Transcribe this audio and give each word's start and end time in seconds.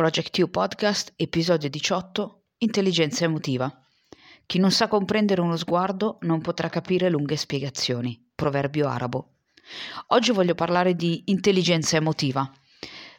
Project 0.00 0.38
U 0.38 0.48
Podcast, 0.48 1.12
episodio 1.16 1.68
18, 1.68 2.44
Intelligenza 2.60 3.24
emotiva. 3.26 3.70
Chi 4.46 4.58
non 4.58 4.70
sa 4.70 4.88
comprendere 4.88 5.42
uno 5.42 5.58
sguardo 5.58 6.16
non 6.22 6.40
potrà 6.40 6.70
capire 6.70 7.10
lunghe 7.10 7.36
spiegazioni. 7.36 8.18
Proverbio 8.34 8.88
arabo. 8.88 9.34
Oggi 10.06 10.32
voglio 10.32 10.54
parlare 10.54 10.94
di 10.94 11.24
intelligenza 11.26 11.98
emotiva. 11.98 12.50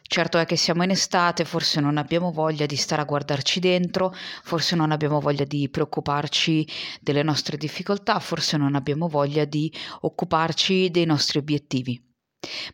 Certo 0.02 0.38
è 0.38 0.44
che 0.44 0.56
siamo 0.56 0.82
in 0.82 0.90
estate, 0.90 1.44
forse 1.44 1.78
non 1.80 1.98
abbiamo 1.98 2.32
voglia 2.32 2.66
di 2.66 2.74
stare 2.74 3.02
a 3.02 3.04
guardarci 3.04 3.60
dentro, 3.60 4.12
forse 4.42 4.74
non 4.74 4.90
abbiamo 4.90 5.20
voglia 5.20 5.44
di 5.44 5.68
preoccuparci 5.68 6.66
delle 7.00 7.22
nostre 7.22 7.56
difficoltà, 7.56 8.18
forse 8.18 8.56
non 8.56 8.74
abbiamo 8.74 9.06
voglia 9.06 9.44
di 9.44 9.72
occuparci 10.00 10.90
dei 10.90 11.04
nostri 11.04 11.38
obiettivi. 11.38 12.11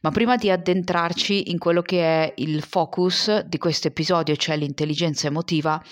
Ma 0.00 0.10
prima 0.10 0.36
di 0.36 0.50
addentrarci 0.50 1.50
in 1.50 1.58
quello 1.58 1.82
che 1.82 2.00
è 2.02 2.32
il 2.36 2.62
focus 2.62 3.40
di 3.44 3.58
questo 3.58 3.88
episodio, 3.88 4.34
cioè 4.36 4.56
l'intelligenza 4.56 5.26
emotiva, 5.26 5.82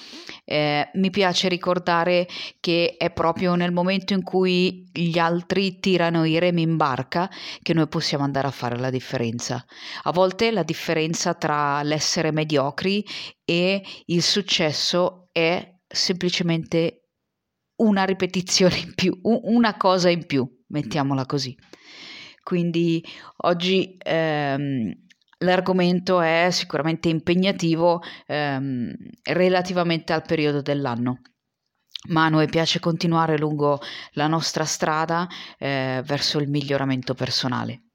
eh, 0.44 0.88
mi 0.94 1.10
piace 1.10 1.48
ricordare 1.48 2.26
che 2.58 2.96
è 2.96 3.10
proprio 3.12 3.54
nel 3.54 3.72
momento 3.72 4.14
in 4.14 4.22
cui 4.22 4.88
gli 4.90 5.18
altri 5.18 5.78
tirano 5.78 6.24
i 6.24 6.38
remi 6.38 6.62
in 6.62 6.76
barca 6.76 7.30
che 7.62 7.74
noi 7.74 7.86
possiamo 7.88 8.24
andare 8.24 8.46
a 8.46 8.52
fare 8.52 8.78
la 8.78 8.90
differenza. 8.90 9.62
A 10.04 10.12
volte 10.12 10.50
la 10.50 10.62
differenza 10.62 11.34
tra 11.34 11.82
l'essere 11.82 12.32
mediocri 12.32 13.04
e 13.44 13.84
il 14.06 14.22
successo 14.22 15.28
è 15.32 15.74
semplicemente 15.86 17.02
una 17.76 18.04
ripetizione 18.04 18.78
in 18.78 18.94
più, 18.94 19.18
una 19.22 19.76
cosa 19.76 20.08
in 20.08 20.24
più, 20.24 20.48
mettiamola 20.68 21.26
così. 21.26 21.54
Quindi 22.46 23.04
oggi 23.38 23.96
ehm, 23.98 24.92
l'argomento 25.38 26.20
è 26.20 26.46
sicuramente 26.52 27.08
impegnativo 27.08 28.00
ehm, 28.24 28.94
relativamente 29.24 30.12
al 30.12 30.22
periodo 30.22 30.62
dell'anno. 30.62 31.22
Ma 32.10 32.26
a 32.26 32.28
noi 32.28 32.46
piace 32.46 32.78
continuare 32.78 33.36
lungo 33.36 33.80
la 34.12 34.28
nostra 34.28 34.64
strada 34.64 35.26
eh, 35.58 36.04
verso 36.06 36.38
il 36.38 36.48
miglioramento 36.48 37.14
personale. 37.14 37.86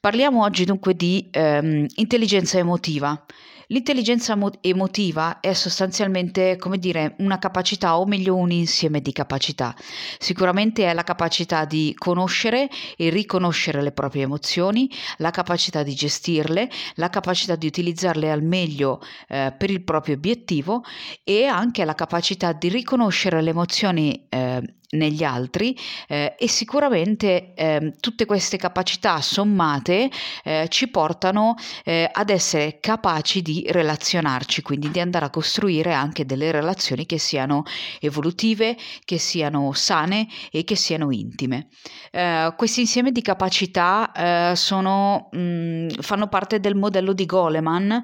Parliamo 0.00 0.42
oggi 0.42 0.64
dunque 0.64 0.96
di 0.96 1.28
ehm, 1.30 1.86
intelligenza 1.94 2.58
emotiva. 2.58 3.24
L'intelligenza 3.72 4.36
emotiva 4.60 5.40
è 5.40 5.54
sostanzialmente, 5.54 6.58
come 6.58 6.76
dire, 6.76 7.14
una 7.20 7.38
capacità 7.38 7.98
o 7.98 8.04
meglio 8.04 8.36
un 8.36 8.50
insieme 8.50 9.00
di 9.00 9.12
capacità. 9.12 9.74
Sicuramente 10.18 10.84
è 10.84 10.92
la 10.92 11.04
capacità 11.04 11.64
di 11.64 11.94
conoscere 11.96 12.68
e 12.98 13.08
riconoscere 13.08 13.80
le 13.80 13.92
proprie 13.92 14.24
emozioni, 14.24 14.90
la 15.16 15.30
capacità 15.30 15.82
di 15.82 15.94
gestirle, 15.94 16.68
la 16.96 17.08
capacità 17.08 17.56
di 17.56 17.66
utilizzarle 17.66 18.30
al 18.30 18.42
meglio 18.42 19.00
eh, 19.26 19.54
per 19.56 19.70
il 19.70 19.82
proprio 19.82 20.16
obiettivo 20.16 20.84
e 21.24 21.46
anche 21.46 21.86
la 21.86 21.94
capacità 21.94 22.52
di 22.52 22.68
riconoscere 22.68 23.40
le 23.40 23.50
emozioni 23.50 24.26
eh, 24.28 24.74
negli 24.92 25.24
altri 25.24 25.76
eh, 26.08 26.34
e 26.38 26.48
sicuramente 26.48 27.54
eh, 27.54 27.94
tutte 28.00 28.24
queste 28.24 28.56
capacità 28.56 29.20
sommate 29.20 30.10
eh, 30.44 30.66
ci 30.68 30.88
portano 30.88 31.54
eh, 31.84 32.08
ad 32.10 32.30
essere 32.30 32.78
capaci 32.80 33.42
di 33.42 33.64
relazionarci, 33.68 34.62
quindi 34.62 34.90
di 34.90 35.00
andare 35.00 35.26
a 35.26 35.30
costruire 35.30 35.92
anche 35.92 36.26
delle 36.26 36.50
relazioni 36.50 37.06
che 37.06 37.18
siano 37.18 37.64
evolutive, 38.00 38.76
che 39.04 39.18
siano 39.18 39.72
sane 39.72 40.26
e 40.50 40.64
che 40.64 40.76
siano 40.76 41.10
intime. 41.10 41.68
Eh, 42.10 42.52
questi 42.56 42.80
insieme 42.80 43.12
di 43.12 43.22
capacità 43.22 44.12
eh, 44.12 44.56
sono, 44.56 45.28
mh, 45.32 45.38
mm, 45.38 45.88
fanno 46.00 46.28
parte 46.28 46.60
del 46.60 46.74
modello 46.74 47.12
di 47.12 47.26
Goleman, 47.26 48.02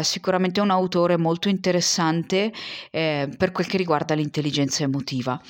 sicuramente 0.00 0.60
un 0.60 0.70
autore 0.70 1.16
molto 1.16 1.48
interessante 1.48 2.52
per 2.90 3.52
quel 3.52 3.66
che 3.66 3.76
riguarda 3.76 4.14
l'intelligenza 4.14 4.82
emotiva. 4.82 5.40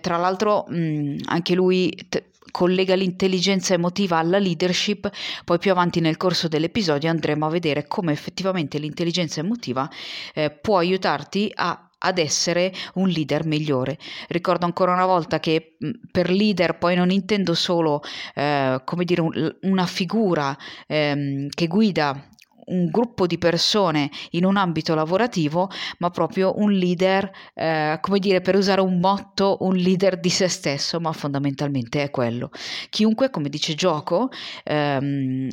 Tra 0.00 0.09
tra 0.10 0.18
l'altro 0.18 0.64
mh, 0.66 1.18
anche 1.26 1.54
lui 1.54 1.88
t- 2.08 2.24
collega 2.50 2.96
l'intelligenza 2.96 3.74
emotiva 3.74 4.18
alla 4.18 4.40
leadership, 4.40 5.08
poi 5.44 5.58
più 5.58 5.70
avanti 5.70 6.00
nel 6.00 6.16
corso 6.16 6.48
dell'episodio 6.48 7.08
andremo 7.08 7.46
a 7.46 7.48
vedere 7.48 7.86
come 7.86 8.10
effettivamente 8.10 8.78
l'intelligenza 8.78 9.38
emotiva 9.38 9.88
eh, 10.34 10.50
può 10.50 10.78
aiutarti 10.78 11.52
a 11.54 11.84
ad 12.02 12.16
essere 12.16 12.72
un 12.94 13.08
leader 13.08 13.44
migliore. 13.44 13.98
Ricordo 14.28 14.64
ancora 14.64 14.94
una 14.94 15.04
volta 15.04 15.38
che 15.38 15.76
per 16.10 16.30
leader 16.30 16.78
poi 16.78 16.96
non 16.96 17.10
intendo 17.10 17.52
solo 17.52 18.00
eh, 18.34 18.80
come 18.86 19.04
dire 19.04 19.20
un, 19.20 19.56
una 19.60 19.84
figura 19.84 20.56
ehm, 20.86 21.48
che 21.50 21.66
guida 21.66 22.29
un 22.66 22.86
gruppo 22.90 23.26
di 23.26 23.38
persone 23.38 24.10
in 24.30 24.44
un 24.44 24.56
ambito 24.56 24.94
lavorativo, 24.94 25.68
ma 25.98 26.10
proprio 26.10 26.52
un 26.56 26.72
leader, 26.72 27.30
eh, 27.54 27.98
come 28.00 28.18
dire, 28.18 28.40
per 28.40 28.56
usare 28.56 28.80
un 28.80 28.98
motto, 28.98 29.58
un 29.60 29.74
leader 29.76 30.18
di 30.18 30.30
se 30.30 30.48
stesso, 30.48 31.00
ma 31.00 31.12
fondamentalmente 31.12 32.02
è 32.02 32.10
quello. 32.10 32.50
Chiunque, 32.88 33.30
come 33.30 33.48
dice 33.48 33.74
Gioco, 33.74 34.28
ehm, 34.64 35.48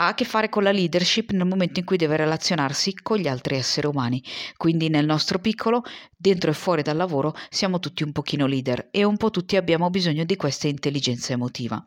ha 0.00 0.08
a 0.08 0.14
che 0.14 0.24
fare 0.24 0.48
con 0.48 0.62
la 0.62 0.70
leadership 0.70 1.32
nel 1.32 1.46
momento 1.46 1.80
in 1.80 1.84
cui 1.84 1.96
deve 1.96 2.16
relazionarsi 2.16 2.94
con 3.02 3.18
gli 3.18 3.26
altri 3.26 3.56
esseri 3.56 3.86
umani. 3.86 4.22
Quindi 4.56 4.88
nel 4.88 5.04
nostro 5.04 5.38
piccolo, 5.38 5.82
dentro 6.16 6.50
e 6.50 6.54
fuori 6.54 6.82
dal 6.82 6.96
lavoro, 6.96 7.34
siamo 7.50 7.80
tutti 7.80 8.04
un 8.04 8.12
pochino 8.12 8.46
leader 8.46 8.88
e 8.90 9.02
un 9.04 9.16
po' 9.16 9.30
tutti 9.30 9.56
abbiamo 9.56 9.90
bisogno 9.90 10.24
di 10.24 10.36
questa 10.36 10.68
intelligenza 10.68 11.32
emotiva. 11.32 11.84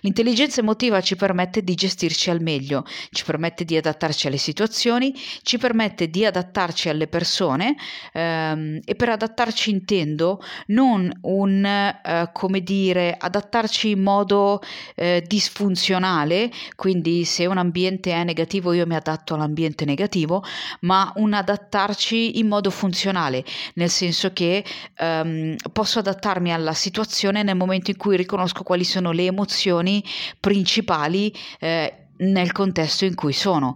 L'intelligenza 0.00 0.60
emotiva 0.60 1.00
ci 1.00 1.16
permette 1.16 1.62
di 1.62 1.74
gestirci 1.74 2.30
al 2.30 2.40
meglio, 2.40 2.84
ci 3.10 3.24
permette 3.24 3.64
di 3.64 3.76
adattarci 3.76 4.28
alle 4.28 4.38
situazioni, 4.38 5.14
ci 5.42 5.58
permette 5.58 6.08
di 6.08 6.24
adattarci 6.24 6.88
alle 6.88 7.06
persone 7.06 7.76
ehm, 8.12 8.80
e 8.84 8.94
per 8.94 9.10
adattarci 9.10 9.70
intendo 9.70 10.40
non 10.68 11.10
un, 11.22 11.64
eh, 11.64 12.30
come 12.32 12.62
dire, 12.62 13.14
adattarci 13.18 13.90
in 13.90 14.00
modo 14.00 14.60
eh, 14.94 15.22
disfunzionale, 15.26 16.50
quindi 16.76 17.24
se 17.24 17.41
se 17.42 17.46
un 17.46 17.58
ambiente 17.58 18.12
è 18.12 18.24
negativo 18.24 18.72
io 18.72 18.86
mi 18.86 18.94
adatto 18.94 19.34
all'ambiente 19.34 19.84
negativo, 19.84 20.44
ma 20.80 21.12
un 21.16 21.32
adattarci 21.32 22.38
in 22.38 22.46
modo 22.46 22.70
funzionale, 22.70 23.44
nel 23.74 23.90
senso 23.90 24.32
che 24.32 24.64
um, 25.00 25.56
posso 25.72 25.98
adattarmi 25.98 26.52
alla 26.52 26.74
situazione 26.74 27.42
nel 27.42 27.56
momento 27.56 27.90
in 27.90 27.96
cui 27.96 28.16
riconosco 28.16 28.62
quali 28.62 28.84
sono 28.84 29.10
le 29.10 29.26
emozioni 29.26 30.02
principali 30.38 31.32
eh, 31.58 32.06
nel 32.18 32.52
contesto 32.52 33.04
in 33.04 33.14
cui 33.14 33.32
sono 33.32 33.74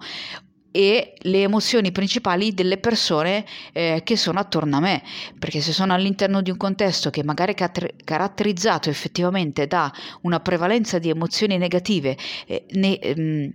e 0.76 1.14
le 1.20 1.40
emozioni 1.40 1.90
principali 1.90 2.52
delle 2.52 2.76
persone 2.76 3.46
eh, 3.72 4.02
che 4.04 4.14
sono 4.14 4.38
attorno 4.38 4.76
a 4.76 4.80
me, 4.80 5.02
perché 5.38 5.62
se 5.62 5.72
sono 5.72 5.94
all'interno 5.94 6.42
di 6.42 6.50
un 6.50 6.58
contesto 6.58 7.08
che 7.08 7.24
magari 7.24 7.54
è 7.54 7.68
caratterizzato 8.04 8.90
effettivamente 8.90 9.66
da 9.66 9.90
una 10.20 10.40
prevalenza 10.40 10.98
di 10.98 11.08
emozioni 11.08 11.56
negative, 11.56 12.14
eh, 12.46 12.66
ne, 12.72 12.98
ehm, 12.98 13.54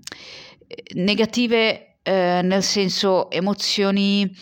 negative 0.95 1.97
eh, 2.01 2.41
nel 2.43 2.63
senso 2.63 3.29
emozioni 3.29 4.35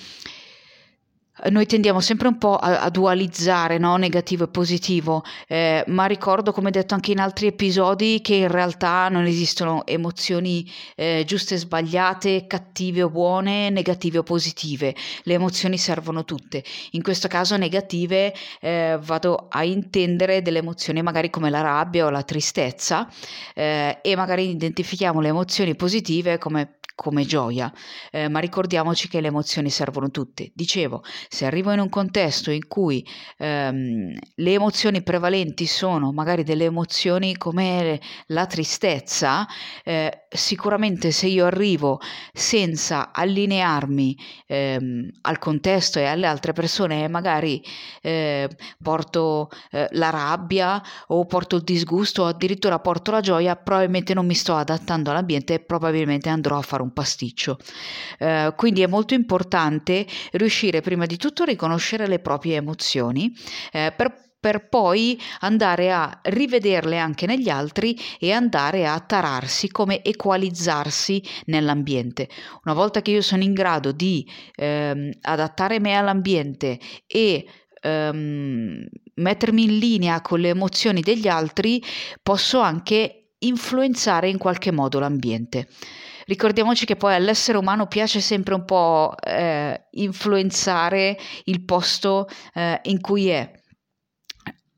noi 1.50 1.66
tendiamo 1.66 2.00
sempre 2.00 2.28
un 2.28 2.38
po' 2.38 2.56
a, 2.56 2.82
a 2.82 2.90
dualizzare 2.90 3.78
no? 3.78 3.96
negativo 3.98 4.46
e 4.46 4.48
positivo, 4.48 5.24
eh, 5.48 5.84
ma 5.88 6.06
ricordo, 6.06 6.52
come 6.52 6.72
detto 6.72 6.94
anche 6.94 7.12
in 7.12 7.20
altri 7.20 7.48
episodi, 7.48 8.22
che 8.22 8.36
in 8.36 8.48
realtà 8.48 9.10
non 9.10 9.26
esistono 9.26 9.86
emozioni 9.86 10.70
eh, 10.96 11.24
giuste 11.26 11.56
e 11.56 11.58
sbagliate, 11.58 12.48
cattive 12.48 13.04
o 13.04 13.10
buone, 13.10 13.70
negative 13.70 14.20
o 14.20 14.24
positive. 14.24 14.96
Le 15.24 15.34
emozioni 15.34 15.78
servono 15.78 16.26
tutte. 16.26 16.64
In 16.92 17.02
questo 17.02 17.28
caso 17.28 17.58
negative 17.58 18.34
eh, 18.60 18.98
vado 19.02 19.48
a 19.50 19.64
intendere 19.64 20.42
delle 20.42 20.60
emozioni 20.60 21.02
magari 21.02 21.30
come 21.30 21.50
la 21.50 21.62
rabbia 21.62 22.06
o 22.06 22.10
la 22.10 22.24
tristezza 22.24 23.08
eh, 23.54 24.00
e 24.02 24.16
magari 24.16 24.50
identifichiamo 24.50 25.20
le 25.22 25.30
emozioni 25.30 25.76
positive 25.76 26.38
come 26.38 26.79
come 27.00 27.24
gioia, 27.24 27.72
eh, 28.12 28.28
ma 28.28 28.40
ricordiamoci 28.40 29.08
che 29.08 29.22
le 29.22 29.28
emozioni 29.28 29.70
servono 29.70 30.12
tutte. 30.12 30.52
Dicevo, 30.54 31.02
se 31.30 31.46
arrivo 31.46 31.72
in 31.72 31.80
un 31.80 31.88
contesto 31.88 32.52
in 32.52 32.68
cui 32.68 33.08
ehm, 33.38 34.18
le 34.36 34.52
emozioni 34.52 35.02
prevalenti 35.02 35.66
sono 35.66 36.12
magari 36.12 36.44
delle 36.44 36.66
emozioni 36.66 37.38
come 37.38 38.02
la 38.28 38.46
tristezza, 38.48 39.48
eh, 39.86 40.26
sicuramente 40.30 41.12
se 41.12 41.28
io 41.28 41.46
arrivo 41.46 42.00
senza 42.32 43.12
allinearmi 43.12 44.18
ehm, 44.46 45.10
al 45.22 45.40
contesto 45.40 46.00
e 46.00 46.06
alle 46.06 46.28
altre 46.28 46.54
persone 46.54 47.04
e 47.04 47.08
magari 47.08 47.64
eh, 48.02 48.48
porto 48.82 49.50
eh, 49.72 49.88
la 49.92 50.10
rabbia 50.10 50.82
o 51.08 51.26
porto 51.26 51.56
il 51.56 51.64
disgusto 51.64 52.24
o 52.24 52.28
addirittura 52.28 52.80
porto 52.80 53.12
la 53.12 53.22
gioia, 53.22 53.56
probabilmente 53.56 54.14
non 54.14 54.26
mi 54.26 54.36
sto 54.36 54.56
adattando 54.56 55.10
all'ambiente 55.10 55.56
e 55.56 55.60
probabilmente 55.60 56.30
andrò 56.30 56.58
a 56.58 56.62
fare 56.62 56.84
un 56.84 56.94
pasticcio. 56.94 57.58
Eh, 58.20 58.54
quindi 58.56 58.82
è 58.82 58.88
molto 58.88 59.14
importante 59.16 60.06
riuscire 60.34 60.82
prima 60.82 61.06
di 61.06 61.18
tutto 61.18 61.44
a 61.44 61.48
riconoscere 61.48 62.08
le 62.08 62.20
proprie 62.20 62.58
emozioni 62.58 63.34
eh, 63.72 63.94
per 63.96 64.29
per 64.40 64.70
poi 64.70 65.20
andare 65.40 65.92
a 65.92 66.20
rivederle 66.24 66.98
anche 66.98 67.26
negli 67.26 67.50
altri 67.50 67.98
e 68.20 68.32
andare 68.32 68.88
a 68.88 69.00
tararsi 69.00 69.70
come 69.70 70.04
equalizzarsi 70.04 71.22
nell'ambiente. 71.46 72.30
Una 72.64 72.74
volta 72.74 73.02
che 73.02 73.12
io 73.12 73.22
sono 73.22 73.44
in 73.44 73.54
grado 73.54 73.92
di 73.92 74.26
ehm, 74.56 75.12
adattare 75.22 75.80
me 75.80 75.96
all'ambiente 75.96 76.80
e 77.06 77.46
ehm, 77.82 78.88
mettermi 79.16 79.64
in 79.64 79.78
linea 79.78 80.22
con 80.22 80.40
le 80.40 80.50
emozioni 80.50 81.02
degli 81.02 81.28
altri, 81.28 81.84
posso 82.24 82.60
anche 82.60 83.32
influenzare 83.40 84.30
in 84.30 84.38
qualche 84.38 84.72
modo 84.72 85.00
l'ambiente. 85.00 85.68
Ricordiamoci 86.26 86.86
che 86.86 86.96
poi 86.96 87.16
all'essere 87.16 87.58
umano 87.58 87.88
piace 87.88 88.20
sempre 88.20 88.54
un 88.54 88.64
po' 88.64 89.16
eh, 89.20 89.88
influenzare 89.92 91.18
il 91.46 91.64
posto 91.66 92.28
eh, 92.54 92.80
in 92.84 93.02
cui 93.02 93.30
è 93.30 93.52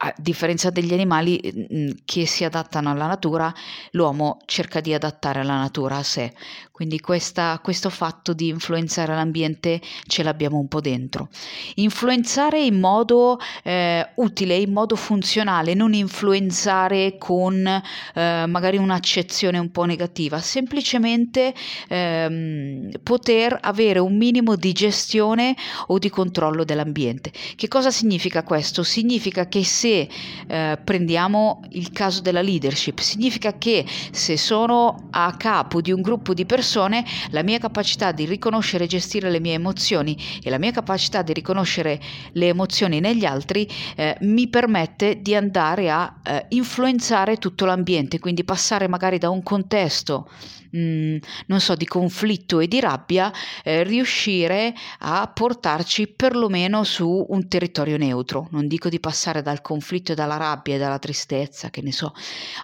a 0.03 0.13
differenza 0.17 0.71
degli 0.71 0.93
animali 0.93 1.99
che 2.05 2.25
si 2.25 2.43
adattano 2.43 2.89
alla 2.89 3.05
natura, 3.05 3.53
l'uomo 3.91 4.39
cerca 4.45 4.79
di 4.79 4.93
adattare 4.93 5.43
la 5.43 5.57
natura 5.57 5.97
a 5.97 6.03
sé. 6.03 6.33
Quindi 6.71 6.99
questa, 6.99 7.59
questo 7.61 7.91
fatto 7.91 8.33
di 8.33 8.47
influenzare 8.47 9.13
l'ambiente 9.13 9.79
ce 10.07 10.23
l'abbiamo 10.23 10.57
un 10.57 10.67
po' 10.67 10.81
dentro. 10.81 11.29
Influenzare 11.75 12.59
in 12.63 12.79
modo 12.79 13.37
eh, 13.61 14.09
utile, 14.15 14.55
in 14.55 14.71
modo 14.71 14.95
funzionale, 14.95 15.75
non 15.75 15.93
influenzare 15.93 17.17
con 17.19 17.67
eh, 17.67 18.45
magari 18.47 18.77
un'accezione 18.77 19.59
un 19.59 19.69
po' 19.69 19.83
negativa, 19.83 20.39
semplicemente 20.39 21.53
ehm, 21.87 22.89
poter 23.03 23.55
avere 23.61 23.99
un 23.99 24.17
minimo 24.17 24.55
di 24.55 24.71
gestione 24.71 25.55
o 25.87 25.99
di 25.99 26.09
controllo 26.09 26.63
dell'ambiente. 26.63 27.31
Che 27.55 27.67
cosa 27.67 27.91
significa 27.91 28.41
questo? 28.41 28.81
Significa 28.81 29.47
che 29.47 29.63
se 29.63 29.90
eh, 29.91 30.79
prendiamo 30.83 31.61
il 31.69 31.91
caso 31.91 32.21
della 32.21 32.41
leadership, 32.41 32.99
significa 32.99 33.57
che 33.57 33.85
se 34.11 34.37
sono 34.37 35.07
a 35.11 35.35
capo 35.37 35.81
di 35.81 35.91
un 35.91 36.01
gruppo 36.01 36.33
di 36.33 36.45
persone, 36.45 37.05
la 37.31 37.43
mia 37.43 37.59
capacità 37.59 38.11
di 38.11 38.25
riconoscere 38.25 38.85
e 38.85 38.87
gestire 38.87 39.29
le 39.29 39.39
mie 39.39 39.53
emozioni 39.53 40.17
e 40.41 40.49
la 40.49 40.57
mia 40.57 40.71
capacità 40.71 41.21
di 41.21 41.33
riconoscere 41.33 41.99
le 42.33 42.47
emozioni 42.47 42.99
negli 42.99 43.25
altri 43.25 43.67
eh, 43.95 44.17
mi 44.21 44.47
permette 44.47 45.21
di 45.21 45.35
andare 45.35 45.89
a 45.89 46.19
eh, 46.23 46.45
influenzare 46.49 47.37
tutto 47.37 47.65
l'ambiente, 47.65 48.19
quindi 48.19 48.43
passare 48.43 48.87
magari 48.87 49.17
da 49.17 49.29
un 49.29 49.43
contesto 49.43 50.29
mm, 50.75 51.17
non 51.47 51.59
so, 51.59 51.75
di 51.75 51.85
conflitto 51.85 52.59
e 52.59 52.67
di 52.67 52.79
rabbia, 52.79 53.31
eh, 53.63 53.83
riuscire 53.83 54.73
a 54.99 55.29
portarci 55.33 56.07
perlomeno 56.07 56.83
su 56.83 57.25
un 57.29 57.47
territorio 57.47 57.97
neutro. 57.97 58.47
Non 58.51 58.67
dico 58.67 58.89
di 58.89 58.99
passare 58.99 59.41
dal 59.41 59.61
conflitto 59.61 59.80
e 59.89 60.13
dalla 60.13 60.37
rabbia 60.37 60.75
e 60.75 60.77
dalla 60.77 60.99
tristezza, 60.99 61.69
che 61.69 61.81
ne 61.81 61.91
so, 61.91 62.13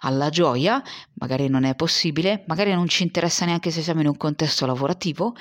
alla 0.02 0.30
gioia, 0.30 0.82
magari 1.14 1.50
non 1.50 1.64
è 1.64 1.76
possibile, 1.76 2.44
magari 2.48 2.74
non 2.74 2.88
ci 2.88 3.04
interessa 3.04 3.46
neanche 3.46 3.72
se 3.72 3.82
siamo 3.82 4.02
in 4.02 4.08
un 4.08 4.18
contesto 4.18 4.66
lavorativo, 4.66 5.36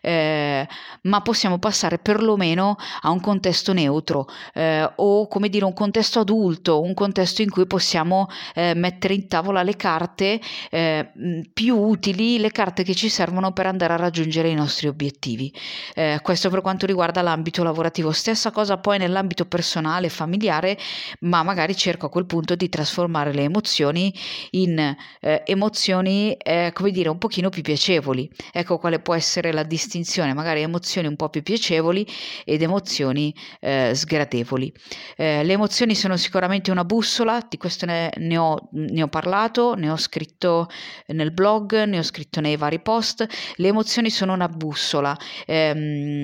eh, 0.00 0.68
ma 1.02 1.20
possiamo 1.22 1.58
passare 1.58 1.98
perlomeno 1.98 2.76
a 3.02 3.10
un 3.10 3.20
contesto 3.20 3.72
neutro 3.72 4.26
eh, 4.52 4.90
o 4.96 5.28
come 5.28 5.48
dire 5.48 5.64
un 5.64 5.72
contesto 5.72 6.20
adulto, 6.20 6.82
un 6.82 6.94
contesto 6.94 7.42
in 7.42 7.50
cui 7.50 7.66
possiamo 7.66 8.28
eh, 8.54 8.74
mettere 8.74 9.14
in 9.14 9.28
tavola 9.28 9.62
le 9.62 9.76
carte 9.76 10.40
eh, 10.70 11.10
più 11.52 11.76
utili 11.76 11.98
utili 12.10 12.38
le 12.38 12.50
carte 12.50 12.82
che 12.82 12.94
ci 12.94 13.08
servono 13.08 13.52
per 13.52 13.66
andare 13.66 13.92
a 13.92 13.96
raggiungere 13.96 14.48
i 14.48 14.54
nostri 14.54 14.88
obiettivi. 14.88 15.52
Eh, 15.94 16.18
questo 16.22 16.50
per 16.50 16.60
quanto 16.60 16.86
riguarda 16.86 17.22
l'ambito 17.22 17.62
lavorativo. 17.62 18.12
Stessa 18.12 18.50
cosa 18.50 18.78
poi 18.78 18.98
nell'ambito 18.98 19.44
personale, 19.46 20.08
familiare, 20.08 20.78
ma 21.20 21.42
magari 21.42 21.76
cerco 21.76 22.06
a 22.06 22.08
quel 22.08 22.26
punto 22.26 22.54
di 22.54 22.68
trasformare 22.68 23.32
le 23.32 23.42
emozioni 23.42 24.12
in 24.50 24.78
eh, 25.20 25.42
emozioni, 25.46 26.34
eh, 26.34 26.70
come 26.72 26.90
dire, 26.90 27.08
un 27.08 27.18
pochino 27.18 27.48
più 27.48 27.62
piacevoli. 27.62 28.30
Ecco 28.52 28.78
quale 28.78 29.00
può 29.00 29.14
essere 29.14 29.52
la 29.52 29.62
distinzione, 29.62 30.34
magari 30.34 30.62
emozioni 30.62 31.08
un 31.08 31.16
po' 31.16 31.28
più 31.28 31.42
piacevoli 31.42 32.06
ed 32.44 32.62
emozioni 32.62 33.34
eh, 33.60 33.92
sgradevoli. 33.94 34.72
Eh, 35.16 35.44
le 35.44 35.52
emozioni 35.52 35.94
sono 35.94 36.16
sicuramente 36.16 36.70
una 36.70 36.84
bussola, 36.84 37.44
di 37.48 37.56
questo 37.56 37.86
ne, 37.86 38.10
ne, 38.16 38.36
ho, 38.36 38.68
ne 38.72 39.02
ho 39.02 39.08
parlato, 39.08 39.74
ne 39.74 39.90
ho 39.90 39.96
scritto 39.96 40.68
nel 41.08 41.32
blog, 41.32 41.84
ne 41.84 41.98
ho 41.98 42.02
scritto 42.02 42.40
nei 42.40 42.56
vari 42.56 42.80
post, 42.80 43.26
le 43.56 43.68
emozioni 43.68 44.10
sono 44.10 44.32
una 44.32 44.48
bussola. 44.48 45.16
Ehm, 45.46 46.22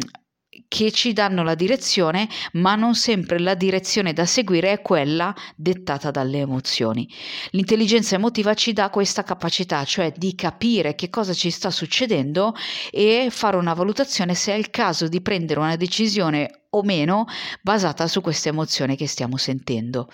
che 0.69 0.91
ci 0.93 1.13
danno 1.13 1.43
la 1.43 1.55
direzione, 1.55 2.29
ma 2.53 2.75
non 2.75 2.95
sempre 2.95 3.39
la 3.39 3.55
direzione 3.55 4.13
da 4.13 4.27
seguire 4.27 4.73
è 4.73 4.83
quella 4.83 5.35
dettata 5.55 6.11
dalle 6.11 6.39
emozioni. 6.39 7.09
L'intelligenza 7.51 8.17
emotiva 8.17 8.55
ci 8.55 8.73
dà 8.73 8.91
questa 8.91 9.23
capacità, 9.23 9.85
cioè 9.85 10.13
di 10.17 10.35
capire 10.35 10.95
che 10.95 11.11
cosa 11.11 11.33
ci 11.33 11.51
sta 11.51 11.71
succedendo 11.71 12.55
e 12.91 13.29
fare 13.31 13.57
una 13.57 13.75
valutazione 13.75 14.35
se 14.35 14.53
è 14.53 14.57
il 14.57 14.71
caso 14.71 15.09
di 15.09 15.21
prendere 15.21 15.61
una 15.61 15.77
decisione 15.77 16.66
o 16.71 16.83
meno 16.83 17.27
basata 17.63 18.07
su 18.07 18.21
queste 18.21 18.49
emozioni 18.49 18.97
che 18.97 19.07
stiamo 19.07 19.37
sentendo. 19.37 20.09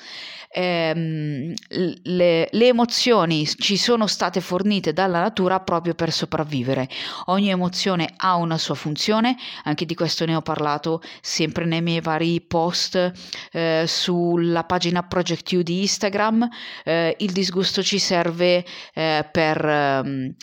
Eh, 0.54 1.54
le, 2.02 2.48
le, 2.50 2.66
emozioni 2.66 3.46
ci 3.46 3.78
sono 3.78 4.06
state 4.06 4.42
fornite 4.42 4.92
dalla 4.92 5.20
natura 5.20 5.60
proprio 5.60 5.94
per 5.94 6.12
sopravvivere. 6.12 6.88
Ogni 7.26 7.48
emozione 7.48 8.12
ha 8.18 8.34
una 8.36 8.58
sua 8.58 8.74
funzione, 8.74 9.34
anche 9.64 9.86
di 9.86 9.94
questo 9.94 10.26
ne 10.26 10.34
ho 10.34 10.42
parlato 10.42 11.00
sempre 11.22 11.64
nei 11.64 11.80
miei 11.80 12.02
vari 12.02 12.42
post 12.42 13.12
eh, 13.52 13.84
sulla 13.86 14.64
pagina 14.64 15.02
Project 15.02 15.52
U 15.52 15.62
di 15.62 15.80
Instagram. 15.80 16.46
Eh, 16.84 17.16
il 17.20 17.32
disgusto 17.32 17.82
ci 17.82 17.98
serve 17.98 18.62
eh, 18.92 19.26
per 19.32 19.64
ehm, 19.64 20.34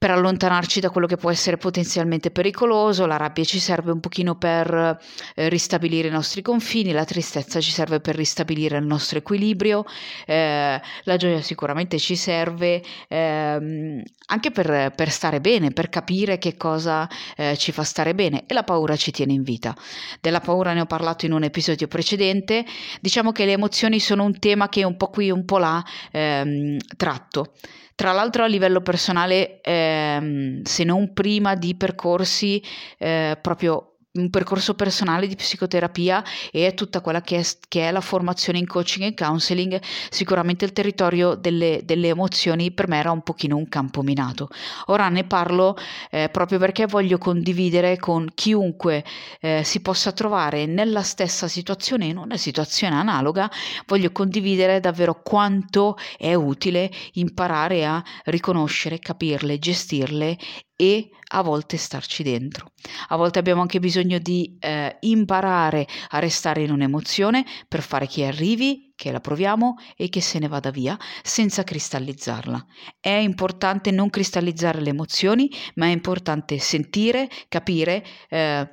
per 0.00 0.12
allontanarci 0.12 0.80
da 0.80 0.88
quello 0.88 1.06
che 1.06 1.18
può 1.18 1.30
essere 1.30 1.58
potenzialmente 1.58 2.30
pericoloso, 2.30 3.04
la 3.04 3.18
rabbia 3.18 3.44
ci 3.44 3.58
serve 3.58 3.90
un 3.92 4.00
pochino 4.00 4.34
per 4.34 4.98
eh, 5.34 5.48
ristabilire 5.50 6.08
i 6.08 6.10
nostri 6.10 6.40
confini, 6.40 6.92
la 6.92 7.04
tristezza 7.04 7.60
ci 7.60 7.70
serve 7.70 8.00
per 8.00 8.16
ristabilire 8.16 8.78
il 8.78 8.86
nostro 8.86 9.18
equilibrio, 9.18 9.84
eh, 10.24 10.80
la 11.02 11.16
gioia 11.18 11.42
sicuramente 11.42 11.98
ci 11.98 12.16
serve 12.16 12.82
eh, 13.08 14.02
anche 14.26 14.50
per, 14.50 14.94
per, 14.96 15.10
stare 15.10 15.38
bene, 15.42 15.70
per 15.70 15.90
capire 15.90 16.38
che 16.38 16.56
cosa 16.56 17.06
eh, 17.36 17.54
ci 17.58 17.70
fa 17.70 17.82
stare 17.82 18.14
bene 18.14 18.44
e 18.46 18.54
la 18.54 18.62
paura 18.62 18.96
ci 18.96 19.10
tiene 19.10 19.34
in 19.34 19.42
vita. 19.42 19.76
Della 20.18 20.40
paura 20.40 20.72
ne 20.72 20.80
ho 20.80 20.86
parlato 20.86 21.26
in 21.26 21.32
un 21.32 21.42
episodio 21.42 21.88
precedente, 21.88 22.64
diciamo 23.02 23.32
che 23.32 23.44
le 23.44 23.52
emozioni 23.52 24.00
sono 24.00 24.24
un 24.24 24.38
tema 24.38 24.70
che 24.70 24.82
un 24.82 24.96
po' 24.96 25.08
qui, 25.08 25.30
un 25.30 25.44
po' 25.44 25.58
là 25.58 25.84
ehm, 26.10 26.78
tratto. 26.96 27.52
Tra 28.00 28.12
l'altro 28.12 28.44
a 28.44 28.46
livello 28.46 28.80
personale, 28.80 29.60
ehm, 29.90 30.62
se 30.62 30.84
non 30.84 31.12
prima 31.12 31.54
di 31.54 31.74
percorsi 31.74 32.62
eh, 32.98 33.38
proprio 33.40 33.89
un 34.12 34.28
percorso 34.28 34.74
personale 34.74 35.28
di 35.28 35.36
psicoterapia 35.36 36.24
e 36.50 36.74
tutta 36.74 37.00
quella 37.00 37.20
che 37.20 37.38
è, 37.38 37.46
che 37.68 37.88
è, 37.88 37.92
la 37.92 38.00
formazione 38.00 38.58
in 38.58 38.66
coaching 38.66 39.06
e 39.06 39.14
counseling, 39.14 39.80
sicuramente 40.10 40.64
il 40.64 40.72
territorio 40.72 41.36
delle, 41.36 41.82
delle, 41.84 42.08
emozioni 42.08 42.72
per 42.72 42.88
me 42.88 42.98
era 42.98 43.12
un 43.12 43.22
pochino 43.22 43.56
un 43.56 43.68
campo 43.68 44.02
minato. 44.02 44.48
Ora 44.86 45.08
ne 45.08 45.22
parlo 45.22 45.76
eh, 46.10 46.28
proprio 46.28 46.58
perché 46.58 46.86
voglio 46.86 47.18
condividere 47.18 47.98
con 47.98 48.28
chiunque 48.34 49.04
eh, 49.40 49.62
si 49.62 49.80
possa 49.80 50.10
trovare 50.10 50.66
nella 50.66 51.02
stessa 51.02 51.46
situazione, 51.46 52.06
in 52.06 52.16
una 52.16 52.36
situazione 52.36 52.96
analoga, 52.96 53.48
voglio 53.86 54.10
condividere 54.10 54.80
davvero 54.80 55.22
quanto 55.22 55.96
è 56.18 56.34
utile 56.34 56.90
imparare 57.12 57.84
a 57.86 58.02
riconoscere, 58.24 58.98
capirle, 58.98 59.60
gestirle 59.60 60.36
e 60.80 61.10
a 61.32 61.42
volte 61.42 61.76
starci 61.76 62.22
dentro. 62.22 62.72
A 63.08 63.16
volte 63.16 63.38
abbiamo 63.38 63.60
anche 63.60 63.80
bisogno 63.80 64.18
di 64.18 64.56
eh, 64.58 64.96
imparare 65.00 65.86
a 66.08 66.18
restare 66.20 66.62
in 66.62 66.70
un'emozione 66.70 67.44
per 67.68 67.82
fare 67.82 68.06
che 68.06 68.24
arrivi, 68.24 68.94
che 68.96 69.12
la 69.12 69.20
proviamo 69.20 69.74
e 69.94 70.08
che 70.08 70.22
se 70.22 70.38
ne 70.38 70.48
vada 70.48 70.70
via 70.70 70.98
senza 71.22 71.64
cristallizzarla. 71.64 72.64
È 72.98 73.10
importante 73.10 73.90
non 73.90 74.08
cristallizzare 74.08 74.80
le 74.80 74.88
emozioni, 74.88 75.50
ma 75.74 75.84
è 75.84 75.90
importante 75.90 76.58
sentire, 76.58 77.28
capire, 77.48 78.02
eh, 78.30 78.66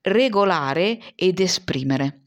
regolare 0.00 1.12
ed 1.14 1.40
esprimere 1.40 2.22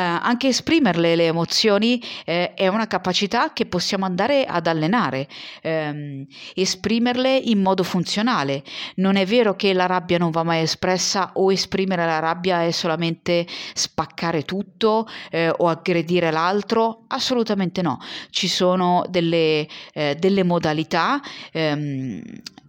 anche 0.00 0.48
esprimerle 0.48 1.14
le 1.14 1.26
emozioni 1.26 2.02
eh, 2.24 2.54
è 2.54 2.68
una 2.68 2.86
capacità 2.86 3.52
che 3.52 3.66
possiamo 3.66 4.04
andare 4.04 4.44
ad 4.44 4.66
allenare, 4.66 5.28
ehm, 5.62 6.26
esprimerle 6.54 7.36
in 7.36 7.60
modo 7.60 7.82
funzionale. 7.82 8.62
Non 8.96 9.16
è 9.16 9.24
vero 9.24 9.54
che 9.54 9.72
la 9.72 9.86
rabbia 9.86 10.18
non 10.18 10.30
va 10.30 10.42
mai 10.42 10.62
espressa 10.62 11.30
o 11.34 11.52
esprimere 11.52 12.04
la 12.04 12.18
rabbia 12.18 12.64
è 12.64 12.70
solamente 12.70 13.46
spaccare 13.74 14.42
tutto 14.42 15.08
eh, 15.30 15.52
o 15.56 15.68
aggredire 15.68 16.30
l'altro, 16.30 17.04
assolutamente 17.08 17.82
no. 17.82 17.98
Ci 18.30 18.48
sono 18.48 19.04
delle, 19.08 19.66
eh, 19.92 20.16
delle 20.18 20.42
modalità 20.42 21.20
ehm, 21.52 22.22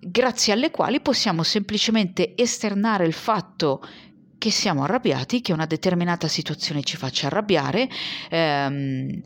grazie 0.07 0.53
alle 0.53 0.69
quali 0.69 1.01
possiamo 1.01 1.41
semplicemente 1.41 2.33
esternare 2.35 3.07
il 3.07 3.13
fatto 3.13 3.81
che 4.37 4.51
siamo 4.51 4.83
arrabbiati, 4.83 5.41
che 5.41 5.53
una 5.53 5.65
determinata 5.65 6.27
situazione 6.27 6.83
ci 6.83 6.97
faccia 6.97 7.27
arrabbiare 7.27 7.87
ehm, 8.29 9.21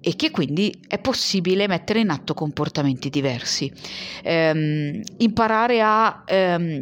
e 0.00 0.16
che 0.16 0.30
quindi 0.30 0.82
è 0.88 0.98
possibile 0.98 1.68
mettere 1.68 2.00
in 2.00 2.10
atto 2.10 2.34
comportamenti 2.34 3.10
diversi. 3.10 3.72
Ehm, 4.22 5.00
imparare 5.18 5.80
a... 5.82 6.24
Ehm, 6.26 6.80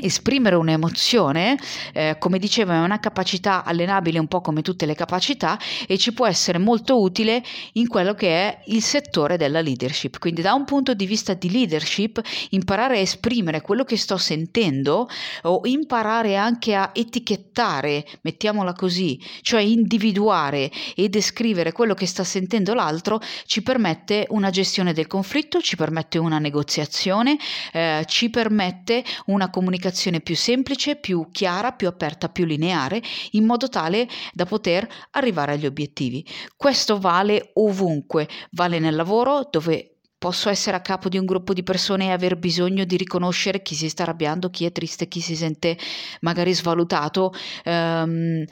Esprimere 0.00 0.54
un'emozione, 0.54 1.58
eh, 1.92 2.16
come 2.20 2.38
dicevo, 2.38 2.70
è 2.72 2.78
una 2.78 3.00
capacità 3.00 3.64
allenabile 3.64 4.20
un 4.20 4.28
po' 4.28 4.40
come 4.40 4.62
tutte 4.62 4.86
le 4.86 4.94
capacità 4.94 5.58
e 5.88 5.98
ci 5.98 6.12
può 6.12 6.26
essere 6.26 6.58
molto 6.58 7.00
utile 7.00 7.42
in 7.72 7.88
quello 7.88 8.14
che 8.14 8.28
è 8.28 8.62
il 8.66 8.82
settore 8.82 9.36
della 9.36 9.60
leadership. 9.60 10.18
Quindi 10.18 10.40
da 10.40 10.54
un 10.54 10.64
punto 10.64 10.94
di 10.94 11.04
vista 11.04 11.34
di 11.34 11.50
leadership, 11.50 12.20
imparare 12.50 12.98
a 12.98 13.00
esprimere 13.00 13.60
quello 13.60 13.82
che 13.82 13.96
sto 13.96 14.16
sentendo 14.16 15.08
o 15.42 15.60
imparare 15.64 16.36
anche 16.36 16.74
a 16.74 16.90
etichettare, 16.94 18.06
mettiamola 18.20 18.74
così, 18.74 19.20
cioè 19.42 19.62
individuare 19.62 20.70
e 20.94 21.08
descrivere 21.08 21.72
quello 21.72 21.94
che 21.94 22.06
sta 22.06 22.22
sentendo 22.22 22.72
l'altro, 22.72 23.20
ci 23.46 23.62
permette 23.62 24.26
una 24.28 24.50
gestione 24.50 24.92
del 24.92 25.08
conflitto, 25.08 25.60
ci 25.60 25.74
permette 25.74 26.18
una 26.18 26.38
negoziazione, 26.38 27.36
eh, 27.72 28.04
ci 28.06 28.30
permette 28.30 29.02
una 29.26 29.50
comunicazione 29.50 29.86
comunicazione 29.88 30.20
più 30.20 30.36
semplice, 30.36 30.96
più 30.96 31.28
chiara, 31.32 31.72
più 31.72 31.88
aperta, 31.88 32.28
più 32.28 32.44
lineare, 32.44 33.02
in 33.32 33.44
modo 33.44 33.68
tale 33.68 34.06
da 34.32 34.44
poter 34.44 34.86
arrivare 35.12 35.52
agli 35.52 35.66
obiettivi. 35.66 36.24
Questo 36.56 36.98
vale 36.98 37.50
ovunque, 37.54 38.28
vale 38.50 38.78
nel 38.78 38.94
lavoro 38.94 39.48
dove 39.50 39.92
Posso 40.18 40.48
essere 40.48 40.76
a 40.76 40.80
capo 40.80 41.08
di 41.08 41.16
un 41.16 41.24
gruppo 41.24 41.52
di 41.52 41.62
persone 41.62 42.06
e 42.06 42.10
aver 42.10 42.36
bisogno 42.36 42.82
di 42.82 42.96
riconoscere 42.96 43.62
chi 43.62 43.76
si 43.76 43.88
sta 43.88 44.02
arrabbiando, 44.02 44.50
chi 44.50 44.64
è 44.64 44.72
triste, 44.72 45.06
chi 45.06 45.20
si 45.20 45.36
sente 45.36 45.78
magari 46.22 46.52
svalutato. 46.52 47.32
Um, 47.64 48.44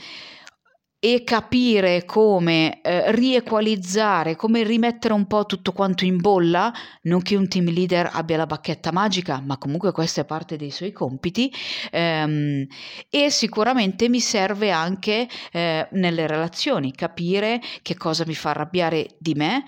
e 1.06 1.22
capire 1.22 2.04
come 2.04 2.80
eh, 2.82 3.12
riequalizzare, 3.12 4.34
come 4.34 4.64
rimettere 4.64 5.14
un 5.14 5.28
po' 5.28 5.46
tutto 5.46 5.70
quanto 5.70 6.04
in 6.04 6.16
bolla, 6.16 6.72
non 7.02 7.22
che 7.22 7.36
un 7.36 7.46
team 7.46 7.70
leader 7.70 8.10
abbia 8.12 8.36
la 8.36 8.46
bacchetta 8.46 8.90
magica, 8.90 9.40
ma 9.40 9.56
comunque 9.56 9.92
questa 9.92 10.22
è 10.22 10.24
parte 10.24 10.56
dei 10.56 10.72
suoi 10.72 10.90
compiti 10.90 11.48
ehm, 11.92 12.66
e 13.08 13.30
sicuramente 13.30 14.08
mi 14.08 14.18
serve 14.18 14.72
anche 14.72 15.28
eh, 15.52 15.86
nelle 15.92 16.26
relazioni, 16.26 16.90
capire 16.90 17.60
che 17.82 17.96
cosa 17.96 18.24
mi 18.26 18.34
fa 18.34 18.50
arrabbiare 18.50 19.10
di 19.20 19.34
me, 19.34 19.62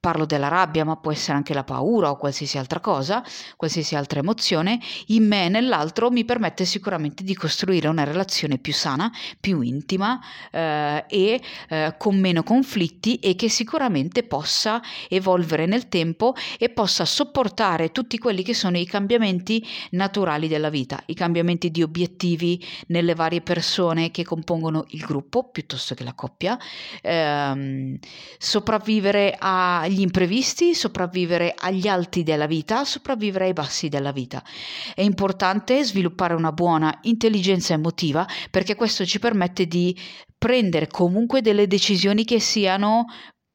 parlo 0.00 0.24
della 0.24 0.48
rabbia, 0.48 0.84
ma 0.84 0.96
può 0.96 1.12
essere 1.12 1.36
anche 1.36 1.54
la 1.54 1.64
paura 1.64 2.10
o 2.10 2.16
qualsiasi 2.16 2.58
altra 2.58 2.80
cosa, 2.80 3.24
qualsiasi 3.56 3.94
altra 3.94 4.20
emozione, 4.20 4.78
in 5.06 5.26
me 5.26 5.46
e 5.46 5.48
nell'altro 5.48 6.10
mi 6.10 6.24
permette 6.24 6.64
sicuramente 6.64 7.24
di 7.24 7.34
costruire 7.34 7.88
una 7.88 8.04
relazione 8.04 8.58
più 8.58 8.72
sana, 8.72 9.10
più 9.40 9.60
intima 9.60 10.20
eh, 10.50 11.04
e 11.08 11.40
eh, 11.68 11.94
con 11.98 12.18
meno 12.18 12.42
conflitti 12.42 13.16
e 13.16 13.34
che 13.34 13.48
sicuramente 13.48 14.22
possa 14.22 14.80
evolvere 15.08 15.66
nel 15.66 15.88
tempo 15.88 16.34
e 16.58 16.68
possa 16.70 17.04
sopportare 17.04 17.90
tutti 17.92 18.18
quelli 18.18 18.42
che 18.42 18.54
sono 18.54 18.78
i 18.78 18.86
cambiamenti 18.86 19.64
naturali 19.90 20.48
della 20.48 20.70
vita, 20.70 21.02
i 21.06 21.14
cambiamenti 21.14 21.70
di 21.70 21.82
obiettivi 21.82 22.64
nelle 22.88 23.14
varie 23.14 23.40
persone 23.40 24.10
che 24.10 24.24
compongono 24.24 24.84
il 24.88 25.04
gruppo 25.04 25.50
piuttosto 25.50 25.94
che 25.94 26.04
la 26.04 26.14
coppia, 26.14 26.58
ehm, 27.02 27.98
sopravvivere 28.38 29.36
a 29.38 29.75
agli 29.80 30.00
imprevisti, 30.00 30.74
sopravvivere 30.74 31.54
agli 31.56 31.86
alti 31.88 32.22
della 32.22 32.46
vita, 32.46 32.84
sopravvivere 32.84 33.46
ai 33.46 33.52
bassi 33.52 33.88
della 33.88 34.12
vita. 34.12 34.42
È 34.94 35.02
importante 35.02 35.82
sviluppare 35.84 36.34
una 36.34 36.52
buona 36.52 36.98
intelligenza 37.02 37.74
emotiva 37.74 38.26
perché 38.50 38.74
questo 38.74 39.04
ci 39.04 39.18
permette 39.18 39.66
di 39.66 39.96
prendere 40.38 40.86
comunque 40.86 41.40
delle 41.40 41.66
decisioni 41.66 42.24
che 42.24 42.40
siano 42.40 43.06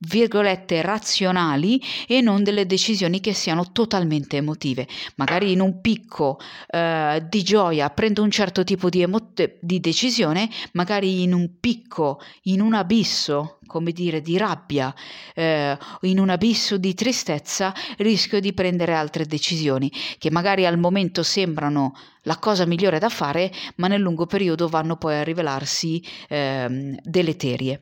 virgolette 0.01 0.81
razionali 0.81 1.81
e 2.07 2.21
non 2.21 2.43
delle 2.43 2.65
decisioni 2.65 3.19
che 3.19 3.33
siano 3.33 3.71
totalmente 3.71 4.37
emotive. 4.37 4.87
Magari 5.15 5.51
in 5.51 5.61
un 5.61 5.81
picco 5.81 6.39
eh, 6.67 7.23
di 7.29 7.43
gioia 7.43 7.89
prendo 7.89 8.23
un 8.23 8.31
certo 8.31 8.63
tipo 8.63 8.89
di, 8.89 9.01
emo- 9.01 9.31
di 9.59 9.79
decisione, 9.79 10.49
magari 10.73 11.21
in 11.23 11.33
un 11.33 11.59
picco, 11.59 12.19
in 12.43 12.61
un 12.61 12.73
abisso, 12.73 13.59
come 13.65 13.91
dire, 13.91 14.21
di 14.21 14.37
rabbia, 14.37 14.93
eh, 15.35 15.77
in 16.01 16.19
un 16.19 16.29
abisso 16.29 16.77
di 16.77 16.93
tristezza, 16.93 17.73
rischio 17.97 18.39
di 18.39 18.53
prendere 18.53 18.93
altre 18.93 19.25
decisioni 19.25 19.91
che 20.17 20.31
magari 20.31 20.65
al 20.65 20.77
momento 20.77 21.23
sembrano 21.23 21.93
la 22.23 22.37
cosa 22.37 22.65
migliore 22.65 22.99
da 22.99 23.09
fare, 23.09 23.51
ma 23.75 23.87
nel 23.87 24.01
lungo 24.01 24.25
periodo 24.25 24.67
vanno 24.67 24.95
poi 24.97 25.15
a 25.15 25.23
rivelarsi 25.23 26.03
eh, 26.27 26.97
deleterie. 27.03 27.81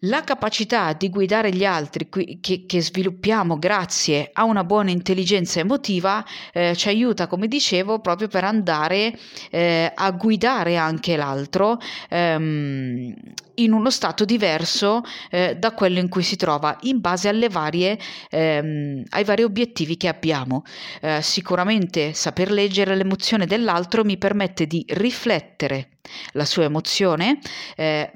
La 0.00 0.24
capacità 0.24 0.92
di 0.92 1.08
guidare 1.08 1.50
gli 1.50 1.64
altri 1.64 2.10
che, 2.10 2.64
che 2.66 2.82
sviluppiamo 2.82 3.58
grazie 3.58 4.28
a 4.30 4.44
una 4.44 4.62
buona 4.62 4.90
intelligenza 4.90 5.60
emotiva 5.60 6.22
eh, 6.52 6.76
ci 6.76 6.88
aiuta, 6.88 7.26
come 7.26 7.48
dicevo, 7.48 8.00
proprio 8.00 8.28
per 8.28 8.44
andare 8.44 9.18
eh, 9.50 9.90
a 9.94 10.10
guidare 10.10 10.76
anche 10.76 11.16
l'altro. 11.16 11.78
Ehm, 12.10 13.14
in 13.56 13.72
uno 13.72 13.90
stato 13.90 14.24
diverso 14.24 15.02
eh, 15.30 15.56
da 15.56 15.72
quello 15.72 15.98
in 15.98 16.08
cui 16.08 16.22
si 16.22 16.36
trova 16.36 16.76
in 16.82 17.00
base 17.00 17.28
alle 17.28 17.48
varie, 17.48 17.98
ehm, 18.30 19.04
ai 19.10 19.24
vari 19.24 19.42
obiettivi 19.42 19.96
che 19.96 20.08
abbiamo. 20.08 20.64
Eh, 21.00 21.22
sicuramente 21.22 22.12
saper 22.12 22.50
leggere 22.50 22.96
l'emozione 22.96 23.46
dell'altro 23.46 24.04
mi 24.04 24.16
permette 24.16 24.66
di 24.66 24.84
riflettere 24.88 25.90
la 26.32 26.44
sua 26.44 26.64
emozione, 26.64 27.40
eh, 27.74 28.12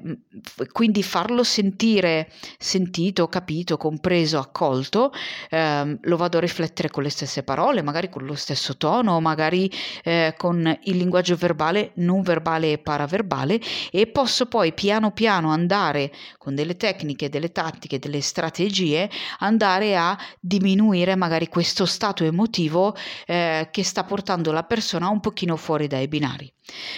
quindi 0.71 1.03
farlo 1.03 1.43
sentire 1.43 2.31
sentito, 2.57 3.27
capito, 3.27 3.75
compreso, 3.75 4.39
accolto, 4.39 5.11
eh, 5.49 5.97
lo 5.99 6.17
vado 6.17 6.37
a 6.37 6.41
riflettere 6.41 6.89
con 6.89 7.03
le 7.03 7.09
stesse 7.09 7.43
parole, 7.43 7.81
magari 7.81 8.09
con 8.09 8.25
lo 8.25 8.35
stesso 8.35 8.77
tono, 8.77 9.19
magari 9.19 9.69
eh, 10.03 10.33
con 10.37 10.79
il 10.83 10.97
linguaggio 10.97 11.35
verbale, 11.35 11.91
non 11.95 12.21
verbale 12.21 12.71
e 12.71 12.77
paraverbale 12.77 13.59
e 13.91 14.07
posso 14.07 14.45
poi 14.45 14.73
piano 14.73 15.11
piano 15.11 15.30
andare 15.37 16.11
con 16.37 16.55
delle 16.55 16.77
tecniche, 16.77 17.29
delle 17.29 17.51
tattiche, 17.51 17.99
delle 17.99 18.21
strategie, 18.21 19.09
andare 19.39 19.95
a 19.95 20.17
diminuire 20.39 21.15
magari 21.15 21.47
questo 21.47 21.85
stato 21.85 22.23
emotivo 22.23 22.95
eh, 23.25 23.69
che 23.71 23.83
sta 23.83 24.03
portando 24.03 24.51
la 24.51 24.63
persona 24.63 25.09
un 25.09 25.19
pochino 25.19 25.55
fuori 25.55 25.87
dai 25.87 26.07
binari. 26.07 26.51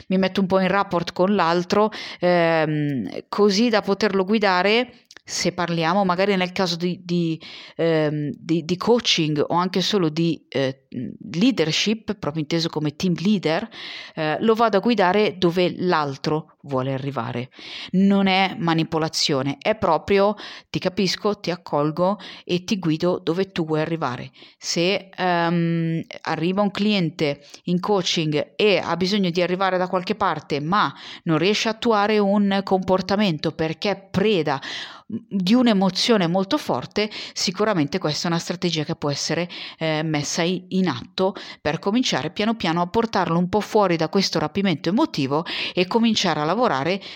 Mi 0.08 0.18
metto 0.18 0.42
un 0.42 0.48
po' 0.48 0.60
in 0.60 0.68
rapport 0.68 1.14
con 1.14 1.36
l'altro, 1.36 1.92
ehm, 2.20 3.24
così 3.30 3.70
da 3.70 3.82
poterlo 3.82 4.24
guidare 4.26 5.04
se 5.26 5.54
parliamo 5.54 6.04
magari 6.04 6.36
nel 6.36 6.52
caso 6.52 6.76
di, 6.76 7.00
di, 7.04 7.42
ehm, 7.78 8.32
di, 8.38 8.66
di 8.66 8.78
coaching 8.78 9.44
o 9.48 9.56
anche 9.56 9.80
solo 9.80 10.10
di 10.10 10.46
eh, 10.50 10.86
leadership, 11.32 12.16
proprio 12.16 12.42
inteso 12.42 12.68
come 12.68 12.96
team 12.96 13.14
leader, 13.18 13.68
eh, 14.16 14.38
lo 14.42 14.54
vado 14.54 14.78
a 14.78 14.82
guidare 14.82 15.38
dove 15.38 15.74
l'altro 15.78 16.53
vuole 16.64 16.94
arrivare. 16.94 17.50
Non 17.92 18.28
è 18.28 18.56
manipolazione, 18.58 19.58
è 19.60 19.76
proprio 19.76 20.36
ti 20.70 20.80
capisco, 20.80 21.40
ti 21.40 21.52
accolgo 21.52 22.20
e 22.44 22.64
ti 22.64 22.80
guido 22.80 23.20
dove 23.20 23.52
tu 23.52 23.66
vuoi 23.66 23.82
arrivare. 23.82 24.32
Se 24.58 25.10
um, 25.18 26.02
arriva 26.22 26.62
un 26.62 26.72
cliente 26.72 27.46
in 27.64 27.80
coaching 27.80 28.54
e 28.56 28.78
ha 28.84 28.96
bisogno 28.96 29.30
di 29.30 29.42
arrivare 29.42 29.78
da 29.78 29.88
qualche 29.88 30.16
parte, 30.16 30.60
ma 30.60 30.94
non 31.24 31.38
riesce 31.38 31.68
a 31.68 31.72
attuare 31.72 32.18
un 32.20 32.62
comportamento 32.64 33.52
perché 33.52 34.08
preda 34.10 34.62
di 35.06 35.54
un'emozione 35.54 36.28
molto 36.28 36.58
forte, 36.58 37.10
sicuramente 37.34 38.00
questa 38.00 38.28
è 38.28 38.32
una 38.32 38.40
strategia 38.40 38.84
che 38.84 38.96
può 38.96 39.12
essere 39.12 39.48
eh, 39.78 40.02
messa 40.04 40.42
in 40.44 40.88
atto 40.88 41.36
per 41.62 41.78
cominciare 41.78 42.32
piano 42.32 42.56
piano 42.56 42.82
a 42.82 42.88
portarlo 42.88 43.38
un 43.38 43.50
po' 43.50 43.60
fuori 43.60 43.96
da 43.96 44.10
questo 44.10 44.40
rapimento 44.40 44.90
emotivo 44.90 45.46
e 45.74 45.86
cominciare 45.86 46.40
a 46.40 46.46
lavorare 46.46 46.53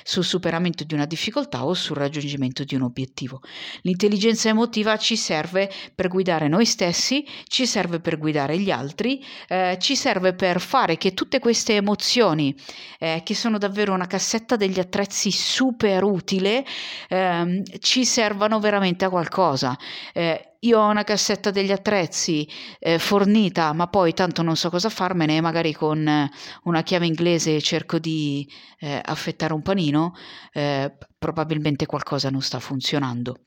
sul 0.03 0.23
superamento 0.23 0.83
di 0.83 0.93
una 0.93 1.05
difficoltà 1.05 1.65
o 1.65 1.73
sul 1.73 1.97
raggiungimento 1.97 2.63
di 2.63 2.75
un 2.75 2.83
obiettivo. 2.83 3.41
L'intelligenza 3.81 4.49
emotiva 4.49 4.97
ci 4.97 5.15
serve 5.15 5.71
per 5.93 6.07
guidare 6.07 6.47
noi 6.47 6.65
stessi, 6.65 7.25
ci 7.47 7.65
serve 7.65 7.99
per 7.99 8.17
guidare 8.17 8.57
gli 8.57 8.71
altri, 8.71 9.23
eh, 9.47 9.77
ci 9.79 9.95
serve 9.95 10.33
per 10.33 10.59
fare 10.59 10.97
che 10.97 11.13
tutte 11.13 11.39
queste 11.39 11.75
emozioni, 11.75 12.55
eh, 12.99 13.21
che 13.23 13.35
sono 13.35 13.57
davvero 13.57 13.93
una 13.93 14.07
cassetta 14.07 14.55
degli 14.55 14.79
attrezzi 14.79 15.31
super 15.31 16.03
utile, 16.03 16.65
ehm, 17.09 17.63
ci 17.79 18.05
servano 18.05 18.59
veramente 18.59 19.05
a 19.05 19.09
qualcosa. 19.09 19.77
Eh, 20.13 20.46
io 20.61 20.79
ho 20.79 20.89
una 20.89 21.03
cassetta 21.03 21.51
degli 21.51 21.71
attrezzi 21.71 22.47
eh, 22.79 22.99
fornita, 22.99 23.73
ma 23.73 23.87
poi 23.87 24.13
tanto 24.13 24.41
non 24.41 24.55
so 24.55 24.69
cosa 24.69 24.89
farmene, 24.89 25.41
magari 25.41 25.73
con 25.73 26.07
eh, 26.07 26.29
una 26.63 26.83
chiave 26.83 27.05
inglese 27.05 27.61
cerco 27.61 27.99
di 27.99 28.47
eh, 28.79 29.01
affettare 29.03 29.53
un 29.53 29.61
panino, 29.61 30.13
eh, 30.53 30.91
probabilmente 31.17 31.85
qualcosa 31.85 32.29
non 32.29 32.41
sta 32.41 32.59
funzionando. 32.59 33.41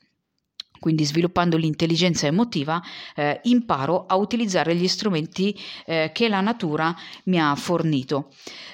Quindi 0.81 1.05
sviluppando 1.05 1.57
l'intelligenza 1.57 2.27
emotiva 2.27 2.83
eh, 3.15 3.41
imparo 3.45 4.07
a 4.07 4.17
utilizzare 4.17 4.75
gli 4.75 4.89
strumenti 4.89 5.57
eh, 5.87 6.11
che 6.13 6.29
la 6.29 6.41
natura 6.41 6.95
mi 7.25 7.39
ha 7.39 7.55
fornito. 7.55 8.31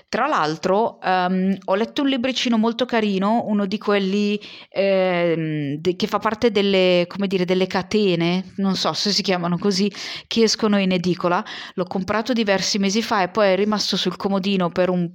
Tra 0.08 0.28
l'altro 0.28 0.98
um, 1.02 1.56
ho 1.64 1.74
letto 1.74 2.02
un 2.02 2.08
libricino 2.08 2.56
molto 2.56 2.84
carino, 2.84 3.42
uno 3.46 3.66
di 3.66 3.76
quelli 3.76 4.40
eh, 4.68 5.76
de- 5.80 5.96
che 5.96 6.06
fa 6.06 6.20
parte 6.20 6.52
delle, 6.52 7.08
dire, 7.26 7.44
delle 7.44 7.66
catene, 7.66 8.52
non 8.58 8.76
so 8.76 8.92
se 8.92 9.10
si 9.10 9.22
chiamano 9.22 9.58
così, 9.58 9.92
che 10.28 10.44
escono 10.44 10.78
in 10.78 10.92
edicola. 10.92 11.44
L'ho 11.74 11.84
comprato 11.84 12.32
diversi 12.32 12.78
mesi 12.78 13.02
fa 13.02 13.24
e 13.24 13.28
poi 13.28 13.48
è 13.48 13.56
rimasto 13.56 13.96
sul 13.96 14.16
comodino 14.16 14.70
per 14.70 14.90
un, 14.90 15.10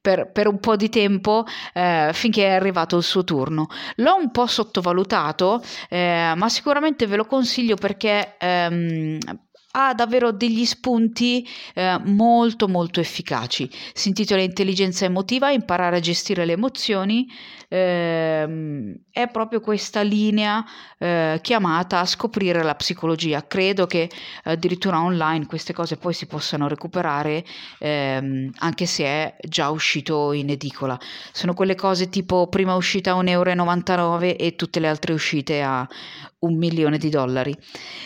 per, 0.00 0.32
per 0.32 0.48
un 0.48 0.58
po' 0.58 0.74
di 0.74 0.88
tempo 0.88 1.44
eh, 1.72 2.10
finché 2.12 2.46
è 2.46 2.50
arrivato 2.50 2.96
il 2.96 3.04
suo 3.04 3.22
turno. 3.22 3.68
L'ho 3.96 4.16
un 4.16 4.32
po' 4.32 4.46
sottovalutato, 4.46 5.62
eh, 5.88 5.99
ma 6.36 6.48
sicuramente 6.48 7.06
ve 7.06 7.16
lo 7.16 7.26
consiglio 7.26 7.76
perché 7.76 8.36
ehm, 8.38 9.18
ha 9.72 9.94
davvero 9.94 10.32
degli 10.32 10.64
spunti 10.64 11.46
eh, 11.74 11.98
molto 12.04 12.66
molto 12.66 13.00
efficaci. 13.00 13.70
Si 13.92 14.08
intitola 14.08 14.42
Intelligenza 14.42 15.04
emotiva, 15.04 15.50
imparare 15.50 15.96
a 15.96 16.00
gestire 16.00 16.44
le 16.44 16.52
emozioni. 16.52 17.26
Eh, 17.72 19.00
è 19.12 19.28
proprio 19.28 19.60
questa 19.60 20.00
linea 20.00 20.64
eh, 20.98 21.38
chiamata 21.40 22.00
a 22.00 22.04
scoprire 22.04 22.64
la 22.64 22.74
psicologia. 22.74 23.46
Credo 23.46 23.86
che 23.86 24.10
addirittura 24.42 25.00
online 25.00 25.46
queste 25.46 25.72
cose 25.72 25.96
poi 25.96 26.12
si 26.12 26.26
possano 26.26 26.66
recuperare 26.66 27.44
ehm, 27.78 28.50
anche 28.58 28.86
se 28.86 29.04
è 29.04 29.36
già 29.46 29.70
uscito 29.70 30.32
in 30.32 30.50
edicola. 30.50 30.98
Sono 31.30 31.54
quelle 31.54 31.76
cose 31.76 32.08
tipo 32.08 32.48
prima 32.48 32.74
uscita 32.74 33.12
a 33.12 33.22
1,99 33.22 33.28
euro 33.28 34.20
e 34.20 34.56
tutte 34.56 34.80
le 34.80 34.88
altre 34.88 35.12
uscite 35.12 35.62
a 35.62 35.88
un 36.40 36.56
milione 36.56 36.98
di 36.98 37.08
dollari. 37.10 37.56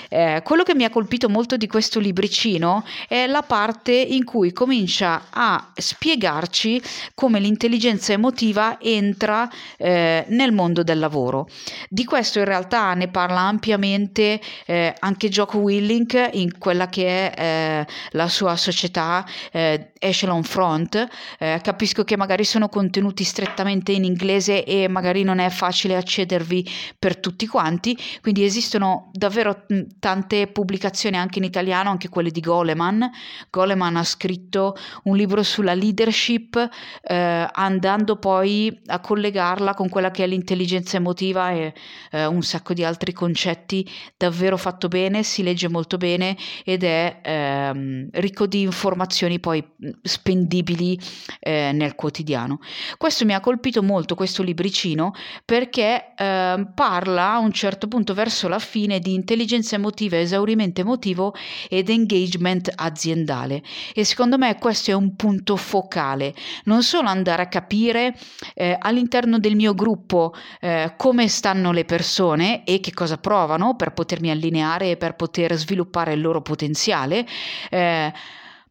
Eh, 0.08 0.42
quello 0.44 0.62
che 0.62 0.74
mi 0.74 0.84
ha 0.84 0.90
colpito 0.90 1.28
molto 1.28 1.56
di 1.56 1.66
questo 1.66 2.00
libricino 2.00 2.84
è 3.08 3.26
la 3.26 3.42
parte 3.42 3.92
in 3.92 4.24
cui 4.24 4.52
comincia 4.52 5.26
a 5.30 5.72
spiegarci 5.72 6.82
come 7.14 7.38
l'intelligenza 7.38 8.12
emotiva 8.12 8.78
entra 8.80 9.48
eh, 9.76 10.24
nel 10.28 10.52
mondo 10.52 10.82
del 10.82 10.98
lavoro. 10.98 11.48
Di 11.88 12.04
questo 12.04 12.38
in 12.38 12.44
realtà 12.44 12.94
ne 12.94 13.08
parla 13.08 13.40
ampiamente 13.40 14.40
eh, 14.66 14.94
anche 14.98 15.28
Jocko 15.28 15.58
Willink 15.58 16.30
in 16.32 16.58
quella 16.58 16.88
che 16.88 17.32
è 17.32 17.40
eh, 17.40 17.86
la 18.10 18.28
sua 18.28 18.56
società 18.56 19.24
eh, 19.52 19.92
Echelon 19.98 20.42
Front. 20.42 21.06
Eh, 21.38 21.60
capisco 21.62 22.04
che 22.04 22.16
magari 22.16 22.44
sono 22.44 22.68
contenuti 22.68 23.24
strettamente 23.24 23.92
in 23.92 24.04
inglese 24.04 24.64
e 24.64 24.88
magari 24.88 25.22
non 25.22 25.38
è 25.38 25.50
facile 25.50 25.96
accedervi 25.96 26.68
per 26.98 27.18
tutti 27.18 27.46
quanti 27.46 27.96
quindi 28.20 28.44
esistono 28.44 29.10
davvero 29.12 29.66
tante 29.98 30.46
pubblicazioni 30.46 31.16
anche 31.16 31.38
in 31.38 31.44
italiano, 31.44 31.90
anche 31.90 32.08
quelle 32.08 32.30
di 32.30 32.40
Goleman. 32.40 33.10
Goleman 33.50 33.96
ha 33.96 34.04
scritto 34.04 34.76
un 35.04 35.16
libro 35.16 35.42
sulla 35.42 35.74
leadership, 35.74 36.56
eh, 37.02 37.48
andando 37.52 38.16
poi 38.16 38.80
a 38.86 39.00
collegarla 39.44 39.74
con 39.74 39.88
quella 39.88 40.10
che 40.10 40.24
è 40.24 40.26
l'intelligenza 40.26 40.96
emotiva 40.96 41.50
e 41.50 41.74
eh, 42.10 42.26
un 42.26 42.42
sacco 42.42 42.72
di 42.72 42.84
altri 42.84 43.12
concetti, 43.12 43.88
davvero 44.16 44.56
fatto 44.56 44.88
bene, 44.88 45.22
si 45.22 45.42
legge 45.42 45.68
molto 45.68 45.98
bene 45.98 46.36
ed 46.64 46.82
è 46.82 47.20
ehm, 47.22 48.08
ricco 48.12 48.46
di 48.46 48.62
informazioni 48.62 49.38
poi 49.38 49.62
spendibili 50.02 50.98
eh, 51.40 51.72
nel 51.72 51.94
quotidiano. 51.94 52.60
Questo 52.96 53.24
mi 53.24 53.34
ha 53.34 53.40
colpito 53.40 53.82
molto, 53.82 54.14
questo 54.14 54.42
libricino, 54.42 55.12
perché 55.44 56.14
ehm, 56.16 56.72
parla 56.74 57.32
a 57.32 57.38
un 57.38 57.52
certo 57.52 57.86
punto 57.86 58.14
verso 58.14 58.48
la 58.48 58.58
fine 58.58 58.98
di 58.98 59.14
intelligenza 59.14 59.76
emotiva, 59.76 60.18
esaurimento 60.18 60.80
emotivo 60.80 61.34
ed 61.68 61.90
engagement 61.90 62.70
aziendale. 62.74 63.62
E 63.94 64.04
secondo 64.04 64.38
me 64.38 64.56
questo 64.58 64.90
è 64.90 64.94
un 64.94 65.14
punto 65.16 65.56
focale, 65.56 66.34
non 66.64 66.82
solo 66.82 67.08
andare 67.08 67.42
a 67.42 67.48
capire 67.48 68.16
eh, 68.54 68.76
all'interno 68.78 69.33
del 69.38 69.54
mio 69.56 69.74
gruppo 69.74 70.34
eh, 70.60 70.94
come 70.96 71.28
stanno 71.28 71.72
le 71.72 71.84
persone 71.84 72.64
e 72.64 72.80
che 72.80 72.92
cosa 72.92 73.18
provano 73.18 73.76
per 73.76 73.92
potermi 73.92 74.30
allineare 74.30 74.90
e 74.90 74.96
per 74.96 75.14
poter 75.14 75.54
sviluppare 75.54 76.12
il 76.12 76.20
loro 76.20 76.42
potenziale. 76.42 77.26
Eh, 77.70 78.12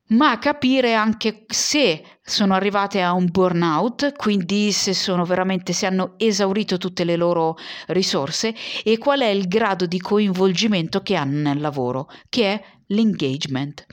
ma 0.09 0.37
capire 0.37 0.93
anche 0.93 1.45
se 1.47 2.03
sono 2.21 2.53
arrivate 2.53 3.01
a 3.01 3.13
un 3.13 3.27
burnout, 3.29 4.13
quindi 4.15 4.71
se 4.71 4.93
sono 4.93 5.25
veramente 5.25 5.73
se 5.73 5.85
hanno 5.85 6.13
esaurito 6.17 6.77
tutte 6.77 7.03
le 7.03 7.15
loro 7.15 7.55
risorse 7.87 8.53
e 8.83 8.97
qual 8.97 9.21
è 9.21 9.27
il 9.27 9.47
grado 9.47 9.85
di 9.85 9.99
coinvolgimento 9.99 11.01
che 11.01 11.15
hanno 11.15 11.49
nel 11.49 11.59
lavoro, 11.59 12.09
che 12.29 12.53
è 12.53 12.63
l'engagement. 12.87 13.85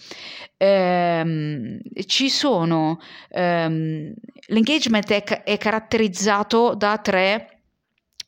Ehm, 0.57 1.79
ci 2.07 2.29
sono 2.29 2.99
ehm, 3.31 4.12
l'engagement 4.49 5.11
è, 5.11 5.23
è 5.23 5.57
caratterizzato 5.57 6.75
da 6.75 6.99
tre 6.99 7.50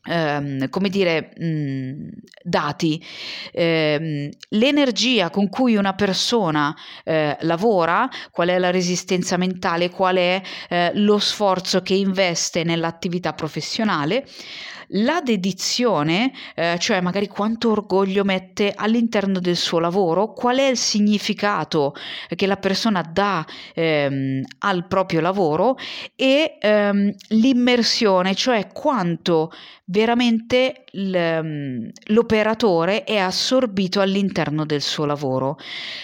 Um, 0.05 0.67
come 0.69 0.89
dire, 0.89 1.31
mh, 1.37 2.09
dati, 2.43 3.01
um, 3.53 4.29
l'energia 4.49 5.29
con 5.29 5.47
cui 5.47 5.77
una 5.77 5.93
persona 5.93 6.75
uh, 7.05 7.13
lavora, 7.39 8.09
qual 8.29 8.49
è 8.49 8.59
la 8.59 8.69
resistenza 8.69 9.37
mentale, 9.37 9.89
qual 9.89 10.17
è 10.17 10.41
uh, 10.69 10.75
lo 10.95 11.19
sforzo 11.19 11.81
che 11.81 11.93
investe 11.93 12.65
nell'attività 12.65 13.31
professionale, 13.31 14.25
la 14.95 15.21
dedizione, 15.21 16.31
eh, 16.55 16.77
cioè 16.79 17.01
magari 17.01 17.27
quanto 17.27 17.71
orgoglio 17.71 18.23
mette 18.23 18.73
all'interno 18.75 19.39
del 19.39 19.55
suo 19.55 19.79
lavoro, 19.79 20.33
qual 20.33 20.57
è 20.57 20.67
il 20.67 20.77
significato 20.77 21.93
che 22.35 22.47
la 22.47 22.57
persona 22.57 23.01
dà 23.01 23.45
ehm, 23.73 24.41
al 24.59 24.87
proprio 24.87 25.21
lavoro 25.21 25.77
e 26.15 26.57
ehm, 26.59 27.13
l'immersione, 27.29 28.35
cioè 28.35 28.67
quanto 28.71 29.51
veramente 29.85 30.85
mm, 30.95 31.87
l'operatore 32.07 33.03
è 33.03 33.17
assorbito 33.17 33.99
all'interno 33.99 34.65
del 34.65 34.81
suo 34.81 35.05
lavoro. 35.05 35.57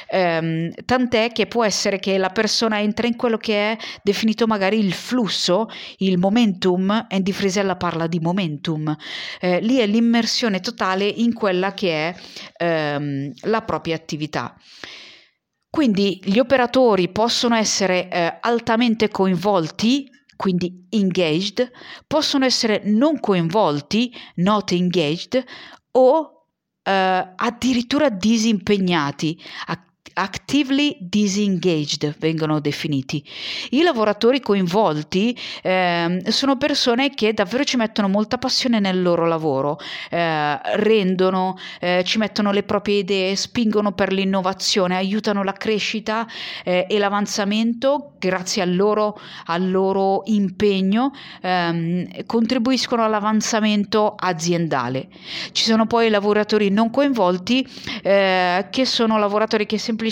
Ehm, 0.10 0.72
tant'è 0.86 1.32
che 1.32 1.48
può 1.48 1.64
essere 1.64 2.00
che 2.00 2.18
la 2.18 2.30
persona 2.30 2.80
entra 2.82 3.08
in 3.08 3.16
quello 3.16 3.38
che 3.38 3.72
è 3.72 3.78
definito 4.04 4.48
magari 4.48 4.80
il 4.80 4.94
flusso, 4.94 5.68
il 5.98 6.18
momentum, 6.18 7.08
Andy 7.10 7.32
Frisella 7.32 7.76
parla 7.76 8.08
di 8.08 8.20
momentum, 8.20 8.79
eh, 9.40 9.60
lì 9.62 9.78
è 9.78 9.88
l'immersione 9.88 10.60
totale 10.60 11.06
in 11.06 11.34
quella 11.34 11.74
che 11.74 12.10
è 12.10 12.16
ehm, 12.58 13.32
la 13.42 13.62
propria 13.62 13.96
attività. 13.96 14.56
Quindi 15.70 16.20
gli 16.24 16.40
operatori 16.40 17.10
possono 17.10 17.56
essere 17.56 18.10
eh, 18.10 18.38
altamente 18.42 19.10
coinvolti 19.10 20.10
quindi 20.40 20.88
engaged, 20.92 21.70
possono 22.08 22.46
essere 22.46 22.82
non 22.86 23.20
coinvolti, 23.20 24.16
not 24.36 24.72
engaged, 24.72 25.44
o 25.92 26.46
eh, 26.82 27.34
addirittura 27.36 28.08
disimpegnati, 28.08 29.38
actively 30.20 30.98
disengaged 31.00 32.16
vengono 32.20 32.60
definiti. 32.60 33.24
I 33.72 33.84
lavoratori 33.84 34.42
coinvolti 34.42 35.38
eh, 35.64 36.22
sono 36.28 36.58
persone 36.58 37.12
che 37.12 37.34
davvero 37.34 37.64
ci 37.64 37.78
mettono 37.78 38.10
molta 38.10 38.38
passione 38.38 38.80
nel 38.80 39.02
loro 39.02 39.26
lavoro, 39.26 39.80
eh, 40.10 40.60
rendono, 40.76 41.58
eh, 41.80 42.04
ci 42.06 42.18
mettono 42.18 42.52
le 42.52 42.64
proprie 42.64 43.00
idee, 43.00 43.36
spingono 43.38 43.94
per 43.94 44.12
l'innovazione, 44.12 44.98
aiutano 44.98 45.42
la 45.44 45.54
crescita 45.54 46.28
eh, 46.66 46.86
e 46.90 47.00
l'avanzamento 47.00 48.12
grazie 48.20 48.62
al 48.62 48.76
loro, 48.76 49.18
al 49.46 49.72
loro 49.72 50.24
impegno, 50.26 51.14
ehm, 51.42 52.26
contribuiscono 52.26 53.06
all'avanzamento 53.06 54.16
aziendale. 54.20 55.08
Ci 55.54 55.64
sono 55.64 55.86
poi 55.86 56.08
i 56.08 56.10
lavoratori 56.10 56.70
non 56.70 56.90
coinvolti 56.90 57.66
eh, 58.04 58.68
che 58.70 58.86
sono 58.86 59.18
lavoratori 59.18 59.66
che 59.66 59.78
semplicemente 59.78 60.08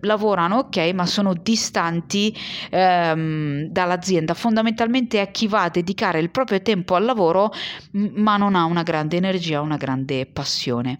lavorano, 0.00 0.58
ok, 0.58 0.76
ma 0.94 1.06
sono 1.06 1.34
distanti 1.34 2.36
ehm, 2.70 3.66
dall'azienda. 3.66 4.34
Fondamentalmente 4.34 5.20
è 5.20 5.30
chi 5.30 5.46
va 5.46 5.62
a 5.64 5.68
dedicare 5.70 6.20
il 6.20 6.30
proprio 6.30 6.60
tempo 6.62 6.94
al 6.94 7.04
lavoro, 7.04 7.52
ma 7.92 8.36
non 8.36 8.54
ha 8.54 8.64
una 8.64 8.82
grande 8.82 9.16
energia, 9.16 9.60
una 9.60 9.76
grande 9.76 10.26
passione. 10.26 10.98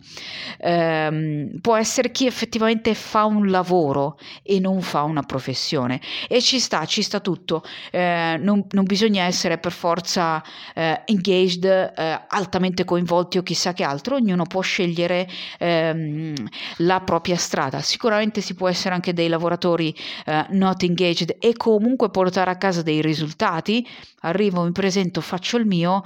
Ehm, 0.59 1.61
può 1.61 1.76
essere 1.76 2.11
chi 2.11 2.26
effettivamente 2.26 2.94
fa 2.94 3.24
un 3.24 3.50
lavoro 3.50 4.18
e 4.42 4.61
non 4.61 4.80
fa 4.80 5.02
una 5.02 5.22
professione 5.22 6.00
e 6.28 6.40
ci 6.40 6.59
sta, 6.59 6.85
ci 6.87 7.02
sta 7.02 7.20
tutto. 7.20 7.62
Eh, 7.90 8.37
non, 8.40 8.64
non, 8.70 8.85
bisogna 8.85 9.24
essere 9.24 9.59
per 9.59 9.72
forza 9.72 10.42
eh, 10.74 11.02
engaged, 11.06 11.64
eh, 11.64 12.24
altamente 12.28 12.85
coinvolti 12.85 13.38
o 13.38 13.42
chissà 13.42 13.72
che 13.72 13.85
altro, 13.85 14.16
ognuno 14.16 14.44
può 14.44 14.61
scegliere 14.61 15.28
ehm, 15.59 16.35
la 16.78 17.00
propria 17.00 17.37
strada. 17.37 17.80
Sicuramente 17.80 18.36
si 18.40 18.55
può 18.55 18.68
essere 18.68 18.94
anche 18.94 19.12
dei 19.12 19.29
lavoratori 19.29 19.94
eh, 20.25 20.46
not 20.51 20.83
engaged 20.83 21.37
e 21.38 21.55
comunque 21.55 22.11
portare 22.11 22.51
a 22.51 22.57
casa 22.57 22.83
dei 22.83 23.01
risultati. 23.01 23.87
Arrivo, 24.20 24.62
mi 24.62 24.72
presento, 24.72 25.20
faccio 25.20 25.57
il 25.57 25.66
mio, 25.66 26.03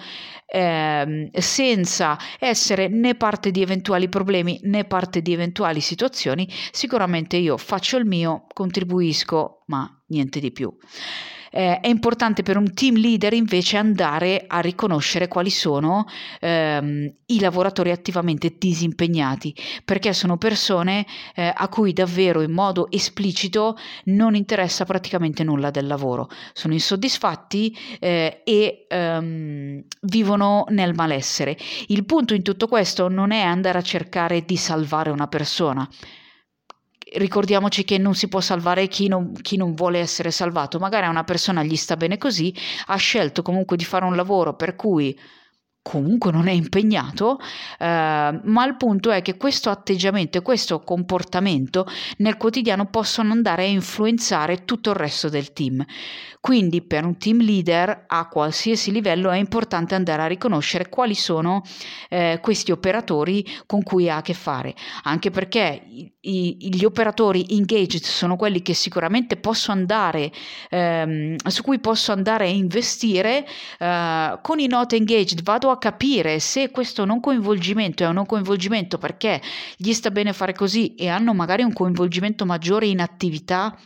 ehm, 0.47 1.31
senza 1.33 2.19
essere 2.39 2.89
né 2.89 3.15
parte 3.15 3.51
di 3.51 3.63
eventuali 3.63 4.09
problemi 4.09 4.61
né 4.65 4.85
parte 4.85 5.23
di 5.23 5.33
eventuali 5.33 5.81
situazioni. 5.81 6.49
Sicuramente 6.73 7.37
io 7.37 7.57
faccio 7.57 7.97
il 7.97 8.07
mio, 8.07 8.47
contribuisco, 8.53 9.63
ma 9.67 9.89
niente 10.09 10.41
di 10.41 10.51
più. 10.53 10.73
Eh, 11.51 11.81
è 11.81 11.89
importante 11.89 12.43
per 12.43 12.57
un 12.57 12.73
team 12.73 12.97
leader 12.97 13.33
invece 13.33 13.77
andare 13.77 14.45
a 14.47 14.61
riconoscere 14.61 15.27
quali 15.27 15.51
sono 15.51 16.07
ehm, 16.41 17.13
i 17.27 17.41
lavoratori 17.41 17.91
attivamente 17.91 18.55
disimpegnati, 18.57 19.55
perché 19.85 20.13
sono 20.13 20.37
persone 20.37 21.05
eh, 21.35 21.53
a 21.55 21.69
cui 21.69 21.93
davvero 21.93 22.41
in 22.41 22.53
modo 22.53 22.91
esplicito 22.91 23.77
non 24.05 24.35
interessa 24.35 24.85
praticamente 24.85 25.43
nulla 25.43 25.71
del 25.71 25.87
lavoro, 25.87 26.29
sono 26.53 26.73
insoddisfatti 26.73 27.77
eh, 27.99 28.43
e 28.45 28.87
ehm, 28.89 29.83
vivono 30.03 30.67
nel 30.69 30.95
malessere. 30.95 31.57
Il 31.89 32.05
punto 32.05 32.35
in 32.35 32.43
tutto 32.43 32.69
questo 32.69 33.09
non 33.09 33.33
è 33.33 33.41
andare 33.41 33.79
a 33.79 33.83
cercare 33.83 34.45
di 34.45 34.57
salvare 34.57 35.11
una 35.11 35.27
persona, 35.27 35.89
ricordiamoci 37.15 37.85
che 37.85 37.99
non 37.99 38.15
si 38.15 38.29
può 38.29 38.41
salvare 38.41 38.87
chi 38.89 39.09
non, 39.09 39.33
chi 39.41 39.57
non, 39.57 39.75
vuole 39.75 39.99
essere 39.99 40.31
salvato, 40.31 40.79
magari 40.79 41.07
a 41.07 41.11
una 41.11 41.25
persona 41.25 41.63
gli 41.63 41.77
sta 41.77 41.97
bene 41.97 42.19
così, 42.19 42.55
ha 42.87 42.97
scelto 42.97 43.43
comunque 43.43 43.77
di 43.77 43.85
fare 43.85 44.05
un 44.05 44.17
lavoro 44.17 44.55
per 44.55 44.77
cui 44.77 45.19
comunque 45.83 46.31
non 46.31 46.47
è 46.47 46.53
impegnato, 46.53 47.39
eh, 47.79 48.41
ma 48.43 48.65
il 48.67 48.77
punto 48.77 49.11
è 49.11 49.23
che 49.23 49.37
questo 49.37 49.71
atteggiamento 49.71 50.39
e 50.39 50.43
questo 50.43 50.81
comportamento 50.81 51.87
nel 52.19 52.37
quotidiano 52.37 52.87
possono 52.87 53.33
andare 53.33 53.65
a 53.65 53.69
influenzare 53.69 54.65
tutto 54.65 54.91
il 54.91 54.97
resto 54.97 55.29
del 55.29 55.53
team. 55.53 55.85
Quindi 56.41 56.81
per 56.81 57.05
un 57.05 57.19
team 57.19 57.43
leader 57.43 58.05
a 58.07 58.27
qualsiasi 58.29 58.93
livello 58.93 59.31
è 59.31 59.37
importante 59.37 59.95
andare 59.95 60.23
a 60.23 60.27
riconoscere 60.27 60.89
quali 60.89 61.15
sono 61.15 61.63
eh, 62.09 62.39
questi 62.41 62.73
operatori 62.73 63.47
con 63.67 63.83
cui 63.83 64.09
ha 64.09 64.17
a 64.17 64.23
che 64.23 64.33
fare, 64.33 64.75
anche 65.03 65.31
perché 65.31 65.83
i, 65.87 66.11
i, 66.21 66.75
gli 66.75 66.85
operatori 66.85 67.45
engaged 67.51 68.03
sono 68.05 68.37
quelli 68.37 68.63
che 68.63 68.73
sicuramente 68.73 69.37
posso 69.37 69.71
andare, 69.71 70.33
ehm, 70.71 71.37
su 71.47 71.63
cui 71.63 71.79
posso 71.79 72.13
andare 72.13 72.47
a 72.47 72.51
investire, 72.51 73.47
eh, 73.79 74.39
con 74.41 74.59
i 74.61 74.67
not 74.67 74.95
engaged 74.95 75.43
vado 75.43 75.69
a 75.69 75.70
capire 75.79 76.41
se 76.41 76.71
questo 76.71 77.05
non 77.05 77.21
coinvolgimento 77.21 78.03
è 78.03 78.07
un 78.07 78.15
non 78.15 78.27
coinvolgimento 78.27 78.99
perché 78.99 79.41
gli 79.77 79.93
sta 79.93 80.11
bene 80.11 80.33
fare 80.33 80.53
così 80.53 80.95
e 80.95 81.09
hanno 81.09 81.35
magari 81.35 81.63
un 81.63 81.73
coinvolgimento 81.73 82.45
maggiore 82.47 82.87
in 82.87 83.01
attività 83.01 83.77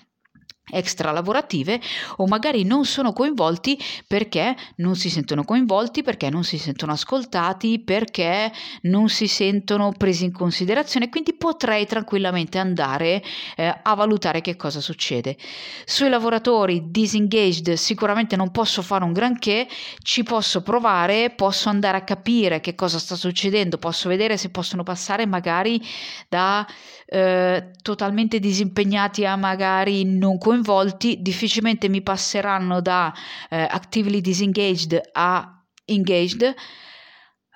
extra 0.70 1.12
lavorative 1.12 1.80
o 2.16 2.26
magari 2.26 2.64
non 2.64 2.84
sono 2.84 3.12
coinvolti 3.12 3.78
perché 4.06 4.56
non 4.76 4.96
si 4.96 5.10
sentono 5.10 5.44
coinvolti, 5.44 6.02
perché 6.02 6.30
non 6.30 6.44
si 6.44 6.58
sentono 6.58 6.92
ascoltati, 6.92 7.80
perché 7.80 8.50
non 8.82 9.08
si 9.08 9.26
sentono 9.26 9.92
presi 9.92 10.24
in 10.24 10.32
considerazione, 10.32 11.08
quindi 11.08 11.34
potrei 11.34 11.86
tranquillamente 11.86 12.58
andare 12.58 13.22
eh, 13.56 13.80
a 13.82 13.94
valutare 13.94 14.40
che 14.40 14.56
cosa 14.56 14.80
succede. 14.80 15.36
Sui 15.84 16.08
lavoratori 16.08 16.90
disengaged 16.90 17.74
sicuramente 17.74 18.36
non 18.36 18.50
posso 18.50 18.82
fare 18.82 19.04
un 19.04 19.12
granché, 19.12 19.68
ci 20.02 20.22
posso 20.22 20.62
provare, 20.62 21.30
posso 21.30 21.68
andare 21.68 21.98
a 21.98 22.04
capire 22.04 22.60
che 22.60 22.74
cosa 22.74 22.98
sta 22.98 23.16
succedendo, 23.16 23.78
posso 23.78 24.08
vedere 24.08 24.36
se 24.36 24.50
possono 24.50 24.82
passare 24.82 25.26
magari 25.26 25.80
da 26.28 26.66
eh, 27.14 27.70
totalmente 27.80 28.40
disimpegnati 28.40 29.24
a 29.24 29.36
magari 29.36 30.04
non 30.04 30.36
coinvolti, 30.36 31.22
difficilmente 31.22 31.88
mi 31.88 32.02
passeranno 32.02 32.80
da 32.80 33.14
eh, 33.48 33.56
actively 33.70 34.20
disengaged 34.20 35.00
a 35.12 35.62
engaged 35.84 36.52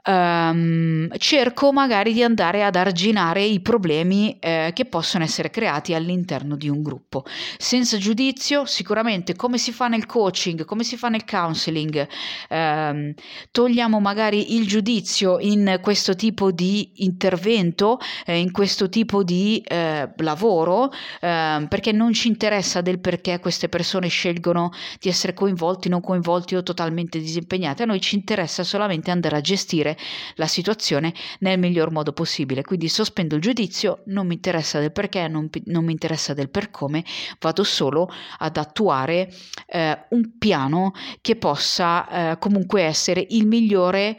um, 0.09 1.09
cerco 1.19 1.73
magari 1.73 2.13
di 2.13 2.23
andare 2.23 2.65
ad 2.65 2.77
arginare 2.77 3.45
i 3.45 3.61
problemi 3.61 4.39
eh, 4.41 4.71
che 4.75 4.87
possono 4.87 5.25
essere 5.25 5.51
creati 5.51 5.95
all'interno 5.95 6.57
di 6.57 6.69
un 6.69 6.83
gruppo. 6.83 7.25
Senza 7.59 7.99
giudizio, 7.99 8.65
sicuramente 8.65 9.37
come 9.37 9.59
si 9.59 9.73
fa 9.73 9.89
nel 9.89 10.07
coaching, 10.07 10.65
come 10.65 10.83
si 10.83 10.97
fa 10.97 11.09
nel 11.09 11.25
counseling, 11.25 12.09
ehm, 12.49 13.15
togliamo 13.51 14.01
magari 14.01 14.57
il 14.57 14.67
giudizio 14.67 15.39
in 15.39 15.79
questo 15.83 16.15
tipo 16.15 16.51
di 16.51 17.05
intervento, 17.05 17.99
eh, 18.25 18.39
in 18.39 18.51
questo 18.51 18.89
tipo 18.89 19.23
di 19.23 19.63
eh, 19.67 20.09
lavoro, 20.17 20.91
ehm, 21.21 21.67
perché 21.69 21.93
non 21.93 22.13
ci 22.13 22.29
interessa 22.29 22.81
del 22.81 22.99
perché 22.99 23.39
queste 23.41 23.69
persone 23.69 24.09
scelgono 24.09 24.71
di 24.99 25.09
essere 25.09 25.35
coinvolti, 25.35 25.89
non 25.89 26.01
coinvolti 26.01 26.55
o 26.55 26.63
totalmente 26.63 27.19
disimpegnate, 27.19 27.83
a 27.83 27.87
noi 27.87 28.01
ci 28.01 28.15
interessa 28.15 28.65
solamente 28.65 29.11
andare 29.11 29.37
a 29.37 29.41
gestire 29.41 29.98
la 30.35 30.47
situazione 30.47 31.13
nel 31.41 31.59
miglior 31.59 31.91
modo 31.91 32.13
possibile. 32.13 32.63
Quindi 32.63 32.89
sospendo 32.89 33.35
il 33.35 33.41
giudizio, 33.41 34.03
non 34.07 34.27
mi 34.27 34.35
interessa 34.35 34.81
del 34.81 34.93
perché, 34.93 35.29
non, 35.29 35.49
non 35.67 35.85
mi 35.85 35.93
interessa 35.93 36.35
del 36.35 36.51
per 36.51 36.71
come, 36.71 37.05
vado 37.41 37.65
solo 37.65 38.09
ad 38.39 38.57
attuare 38.57 39.33
eh, 39.67 40.07
un 40.11 40.39
piano 40.39 40.93
che 41.21 41.37
possa 41.37 42.33
eh, 42.33 42.39
comunque 42.39 42.83
essere 42.83 43.25
il 43.31 43.47
migliore 43.47 44.19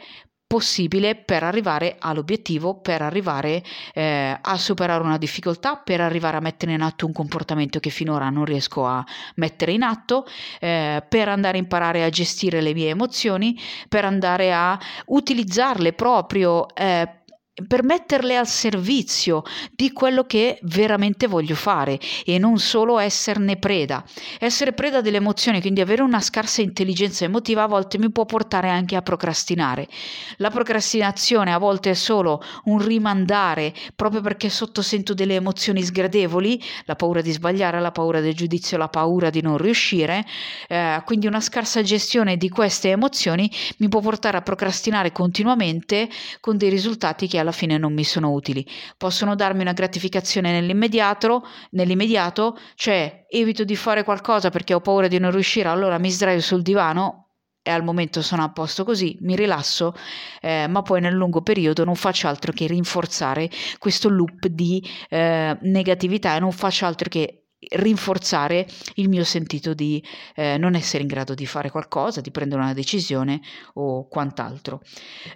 possibile 0.50 1.14
per 1.14 1.44
arrivare 1.44 1.94
all'obiettivo, 2.00 2.74
per 2.74 3.02
arrivare 3.02 3.62
eh, 3.94 4.36
a 4.40 4.56
superare 4.56 5.00
una 5.04 5.16
difficoltà, 5.16 5.76
per 5.76 6.00
arrivare 6.00 6.38
a 6.38 6.40
mettere 6.40 6.72
in 6.72 6.80
atto 6.80 7.06
un 7.06 7.12
comportamento 7.12 7.78
che 7.78 7.90
finora 7.90 8.30
non 8.30 8.44
riesco 8.46 8.84
a 8.84 9.06
mettere 9.36 9.70
in 9.70 9.82
atto, 9.82 10.26
eh, 10.58 11.04
per 11.08 11.28
andare 11.28 11.56
a 11.56 11.60
imparare 11.60 12.02
a 12.02 12.08
gestire 12.08 12.60
le 12.62 12.74
mie 12.74 12.88
emozioni, 12.88 13.56
per 13.88 14.04
andare 14.04 14.52
a 14.52 14.76
utilizzarle 15.06 15.92
proprio 15.92 16.66
eh, 16.74 17.19
per 17.66 17.82
metterle 17.84 18.36
al 18.36 18.46
servizio 18.46 19.42
di 19.74 19.92
quello 19.92 20.24
che 20.24 20.58
veramente 20.62 21.26
voglio 21.26 21.54
fare 21.54 21.98
e 22.24 22.38
non 22.38 22.58
solo 22.58 22.98
esserne 22.98 23.56
preda. 23.56 24.04
Essere 24.38 24.72
preda 24.72 25.00
delle 25.00 25.18
emozioni, 25.18 25.60
quindi 25.60 25.80
avere 25.80 26.02
una 26.02 26.20
scarsa 26.20 26.62
intelligenza 26.62 27.24
emotiva 27.24 27.64
a 27.64 27.66
volte 27.66 27.98
mi 27.98 28.10
può 28.10 28.24
portare 28.24 28.68
anche 28.68 28.96
a 28.96 29.02
procrastinare. 29.02 29.88
La 30.36 30.50
procrastinazione 30.50 31.52
a 31.52 31.58
volte 31.58 31.90
è 31.90 31.94
solo 31.94 32.42
un 32.64 32.84
rimandare 32.84 33.74
proprio 33.94 34.20
perché 34.20 34.48
sottosento 34.48 35.14
delle 35.14 35.34
emozioni 35.34 35.82
sgradevoli, 35.82 36.62
la 36.84 36.96
paura 36.96 37.20
di 37.20 37.32
sbagliare, 37.32 37.80
la 37.80 37.92
paura 37.92 38.20
del 38.20 38.34
giudizio, 38.34 38.78
la 38.78 38.88
paura 38.88 39.30
di 39.30 39.42
non 39.42 39.58
riuscire, 39.58 40.24
eh, 40.68 41.02
quindi 41.04 41.26
una 41.26 41.40
scarsa 41.40 41.82
gestione 41.82 42.36
di 42.36 42.48
queste 42.48 42.90
emozioni 42.90 43.50
mi 43.78 43.88
può 43.88 44.00
portare 44.00 44.36
a 44.36 44.42
procrastinare 44.42 45.12
continuamente 45.12 46.08
con 46.40 46.56
dei 46.56 46.70
risultati 46.70 47.26
che 47.26 47.38
alla 47.38 47.49
alla 47.50 47.52
fine 47.52 47.76
non 47.76 47.92
mi 47.92 48.04
sono 48.04 48.32
utili. 48.32 48.66
Possono 48.96 49.34
darmi 49.34 49.60
una 49.60 49.72
gratificazione 49.72 50.52
nell'immediato, 50.52 51.44
nell'immediato, 51.70 52.56
cioè 52.74 53.26
evito 53.28 53.64
di 53.64 53.76
fare 53.76 54.04
qualcosa 54.04 54.50
perché 54.50 54.74
ho 54.74 54.80
paura 54.80 55.08
di 55.08 55.18
non 55.18 55.30
riuscire, 55.30 55.68
allora 55.68 55.98
mi 55.98 56.10
sdraio 56.10 56.40
sul 56.40 56.62
divano, 56.62 57.26
e 57.62 57.70
al 57.70 57.84
momento 57.84 58.22
sono 58.22 58.42
a 58.42 58.50
posto 58.50 58.84
così, 58.84 59.18
mi 59.20 59.36
rilasso, 59.36 59.94
eh, 60.40 60.66
ma 60.66 60.80
poi 60.80 61.00
nel 61.02 61.12
lungo 61.12 61.42
periodo 61.42 61.84
non 61.84 61.94
faccio 61.94 62.26
altro 62.26 62.52
che 62.52 62.66
rinforzare 62.66 63.50
questo 63.78 64.08
loop 64.08 64.46
di 64.46 64.82
eh, 65.10 65.58
negatività 65.60 66.36
e 66.36 66.40
non 66.40 66.52
faccio 66.52 66.86
altro 66.86 67.10
che 67.10 67.39
rinforzare 67.68 68.66
il 68.94 69.08
mio 69.08 69.24
sentito 69.24 69.74
di 69.74 70.02
eh, 70.34 70.56
non 70.56 70.74
essere 70.74 71.02
in 71.02 71.08
grado 71.08 71.34
di 71.34 71.46
fare 71.46 71.70
qualcosa, 71.70 72.20
di 72.20 72.30
prendere 72.30 72.62
una 72.62 72.72
decisione 72.72 73.40
o 73.74 74.08
quant'altro. 74.08 74.80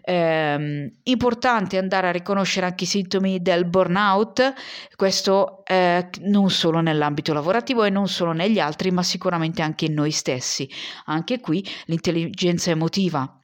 Eh, 0.02 0.92
importante 1.02 1.78
andare 1.78 2.08
a 2.08 2.12
riconoscere 2.12 2.66
anche 2.66 2.84
i 2.84 2.88
sintomi 2.88 3.42
del 3.42 3.66
burnout, 3.66 4.54
questo 4.96 5.64
eh, 5.66 6.08
non 6.20 6.50
solo 6.50 6.80
nell'ambito 6.80 7.32
lavorativo 7.32 7.84
e 7.84 7.90
non 7.90 8.08
solo 8.08 8.32
negli 8.32 8.58
altri, 8.58 8.90
ma 8.90 9.02
sicuramente 9.02 9.62
anche 9.62 9.84
in 9.86 9.94
noi 9.94 10.10
stessi. 10.10 10.68
Anche 11.06 11.40
qui 11.40 11.64
l'intelligenza 11.86 12.70
emotiva 12.70 13.38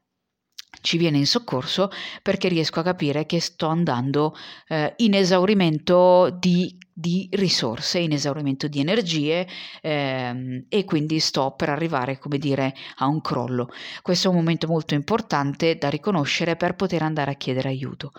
ci 0.80 0.96
viene 0.96 1.18
in 1.18 1.26
soccorso 1.26 1.90
perché 2.22 2.48
riesco 2.48 2.80
a 2.80 2.84
capire 2.84 3.26
che 3.26 3.40
sto 3.40 3.66
andando 3.66 4.34
eh, 4.68 4.94
in 4.98 5.14
esaurimento 5.14 6.30
di 6.38 6.78
di 7.00 7.28
risorse, 7.32 7.98
in 7.98 8.12
esaurimento 8.12 8.68
di 8.68 8.78
energie 8.78 9.48
ehm, 9.80 10.66
e 10.68 10.84
quindi 10.84 11.18
sto 11.18 11.54
per 11.56 11.70
arrivare, 11.70 12.18
come 12.18 12.38
dire, 12.38 12.74
a 12.96 13.06
un 13.06 13.20
crollo. 13.20 13.70
Questo 14.02 14.28
è 14.28 14.30
un 14.30 14.36
momento 14.36 14.66
molto 14.66 14.94
importante 14.94 15.76
da 15.76 15.88
riconoscere 15.88 16.56
per 16.56 16.76
poter 16.76 17.02
andare 17.02 17.30
a 17.30 17.34
chiedere 17.34 17.70
aiuto. 17.70 18.12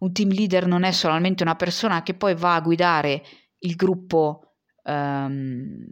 Un 0.00 0.12
team 0.12 0.30
leader 0.30 0.66
non 0.66 0.84
è 0.84 0.92
solamente 0.92 1.42
una 1.42 1.56
persona 1.56 2.02
che 2.02 2.14
poi 2.14 2.34
va 2.34 2.54
a 2.54 2.60
guidare 2.60 3.22
il 3.60 3.74
gruppo 3.74 4.56
ehm, 4.84 5.86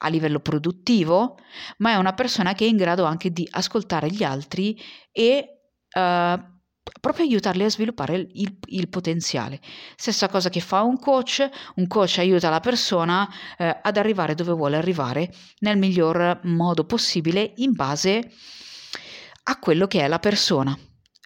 a 0.00 0.08
livello 0.08 0.38
produttivo, 0.38 1.36
ma 1.78 1.90
è 1.90 1.96
una 1.96 2.14
persona 2.14 2.52
che 2.54 2.64
è 2.64 2.68
in 2.68 2.76
grado 2.76 3.04
anche 3.04 3.32
di 3.32 3.46
ascoltare 3.50 4.08
gli 4.10 4.22
altri 4.22 4.78
e 5.10 5.54
Uh, 5.90 6.57
proprio 7.00 7.24
aiutarli 7.24 7.64
a 7.64 7.70
sviluppare 7.70 8.16
il, 8.16 8.28
il, 8.32 8.56
il, 8.66 8.88
potenziale. 8.88 9.60
Stessa 9.96 10.28
cosa 10.28 10.48
che 10.48 10.60
fa 10.60 10.82
un 10.82 10.98
coach, 10.98 11.48
un 11.76 11.86
coach 11.86 12.18
aiuta 12.18 12.50
la 12.50 12.60
persona 12.60 13.28
eh, 13.56 13.78
ad 13.82 13.96
arrivare 13.96 14.34
dove 14.34 14.52
vuole 14.52 14.76
arrivare 14.76 15.32
nel 15.60 15.78
miglior 15.78 16.40
modo 16.44 16.84
possibile 16.84 17.52
in 17.56 17.72
base 17.72 18.30
a 19.44 19.58
quello 19.58 19.86
che 19.86 20.00
è 20.00 20.08
la 20.08 20.18
persona. 20.18 20.76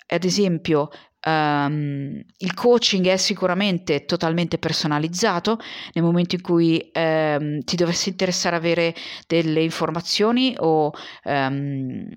Ad 0.07 0.25
esempio, 0.25 0.91
Um, 1.25 2.21
il 2.39 2.53
coaching 2.53 3.07
è 3.07 3.17
sicuramente 3.17 4.07
totalmente 4.07 4.59
personalizzato 4.59 5.57
nel 5.93 6.03
momento 6.03 6.35
in 6.35 6.41
cui 6.41 6.91
um, 6.95 7.61
ti 7.61 7.77
dovessi 7.77 8.09
interessare 8.09 8.57
avere 8.57 8.93
delle 9.29 9.63
informazioni 9.63 10.53
o 10.59 10.91
um, 11.23 12.09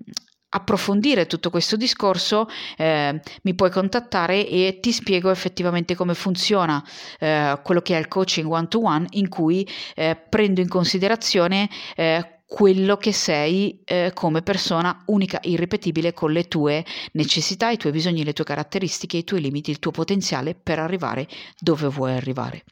approfondire 0.56 1.26
tutto 1.26 1.50
questo 1.50 1.76
discorso 1.76 2.48
eh, 2.76 3.20
mi 3.42 3.54
puoi 3.54 3.70
contattare 3.70 4.48
e 4.48 4.78
ti 4.80 4.92
spiego 4.92 5.30
effettivamente 5.30 5.94
come 5.94 6.14
funziona 6.14 6.82
eh, 7.18 7.60
quello 7.62 7.82
che 7.82 7.94
è 7.94 7.98
il 7.98 8.08
coaching 8.08 8.50
one 8.50 8.68
to 8.68 8.82
one 8.82 9.06
in 9.10 9.28
cui 9.28 9.68
eh, 9.94 10.16
prendo 10.28 10.60
in 10.60 10.68
considerazione 10.68 11.68
eh, 11.94 12.30
quello 12.46 12.96
che 12.96 13.12
sei 13.12 13.80
eh, 13.84 14.12
come 14.14 14.40
persona 14.40 15.02
unica, 15.06 15.40
irripetibile 15.42 16.12
con 16.12 16.30
le 16.30 16.46
tue 16.46 16.84
necessità, 17.12 17.70
i 17.70 17.76
tuoi 17.76 17.92
bisogni, 17.92 18.24
le 18.24 18.32
tue 18.32 18.44
caratteristiche, 18.44 19.16
i 19.16 19.24
tuoi 19.24 19.40
limiti, 19.40 19.70
il 19.70 19.80
tuo 19.80 19.90
potenziale 19.90 20.54
per 20.54 20.78
arrivare 20.78 21.26
dove 21.58 21.88
vuoi 21.88 22.12
arrivare. 22.12 22.62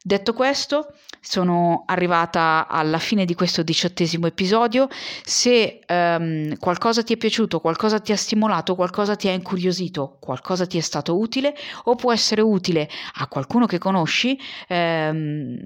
Detto 0.00 0.32
questo, 0.32 0.94
sono 1.20 1.82
arrivata 1.86 2.66
alla 2.68 2.98
fine 2.98 3.24
di 3.24 3.34
questo 3.34 3.62
diciottesimo 3.62 4.26
episodio. 4.28 4.88
Se 5.24 5.80
um, 5.88 6.56
qualcosa 6.56 7.02
ti 7.02 7.14
è 7.14 7.16
piaciuto, 7.16 7.60
qualcosa 7.60 7.98
ti 7.98 8.12
ha 8.12 8.16
stimolato, 8.16 8.76
qualcosa 8.76 9.16
ti 9.16 9.28
ha 9.28 9.32
incuriosito, 9.32 10.16
qualcosa 10.20 10.66
ti 10.66 10.78
è 10.78 10.80
stato 10.80 11.18
utile 11.18 11.54
o 11.84 11.96
può 11.96 12.12
essere 12.12 12.42
utile 12.42 12.88
a 13.14 13.26
qualcuno 13.26 13.66
che 13.66 13.78
conosci, 13.78 14.38
um, 14.68 15.58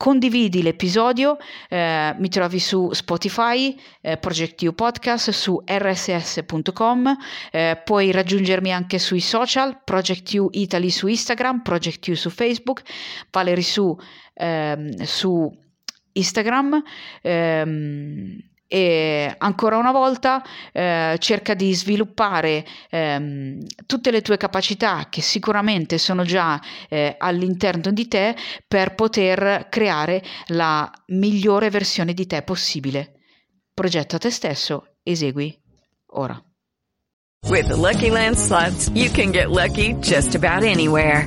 Condividi 0.00 0.62
l'episodio, 0.62 1.36
eh, 1.68 2.14
mi 2.16 2.30
trovi 2.30 2.58
su 2.58 2.90
Spotify, 2.90 3.78
eh, 4.00 4.16
Project 4.16 4.62
U 4.62 4.72
Podcast, 4.72 5.28
su 5.28 5.62
rss.com, 5.62 7.14
eh, 7.50 7.82
puoi 7.84 8.10
raggiungermi 8.10 8.72
anche 8.72 8.98
sui 8.98 9.20
social, 9.20 9.82
Project 9.84 10.32
U 10.32 10.48
Italy 10.52 10.88
su 10.88 11.06
Instagram, 11.06 11.60
Project 11.60 12.08
U 12.08 12.14
su 12.14 12.30
Facebook, 12.30 12.80
Valerie 13.30 13.62
su, 13.62 13.94
ehm, 14.32 15.02
su 15.02 15.54
Instagram. 16.12 16.82
Ehm, 17.20 18.38
e 18.72 19.34
ancora 19.36 19.78
una 19.78 19.90
volta 19.90 20.44
eh, 20.70 21.16
cerca 21.18 21.54
di 21.54 21.74
sviluppare 21.74 22.64
ehm, 22.88 23.58
tutte 23.84 24.12
le 24.12 24.22
tue 24.22 24.36
capacità 24.36 25.08
che 25.10 25.22
sicuramente 25.22 25.98
sono 25.98 26.22
già 26.22 26.60
eh, 26.88 27.16
all'interno 27.18 27.90
di 27.90 28.06
te 28.06 28.36
per 28.68 28.94
poter 28.94 29.66
creare 29.68 30.22
la 30.48 30.88
migliore 31.06 31.68
versione 31.68 32.14
di 32.14 32.28
te 32.28 32.42
possibile. 32.42 33.14
Progetta 33.74 34.18
te 34.18 34.30
stesso, 34.30 34.94
esegui 35.02 35.52
ora. 36.12 36.40
With 37.48 37.66
the 37.66 37.76
Lucky 37.76 38.10
Land 38.10 38.36
slots, 38.36 38.88
you 38.94 39.10
can 39.10 39.32
get 39.32 39.50
lucky 39.50 39.94
just 39.94 40.36
about 40.36 40.62
anywhere. 40.62 41.26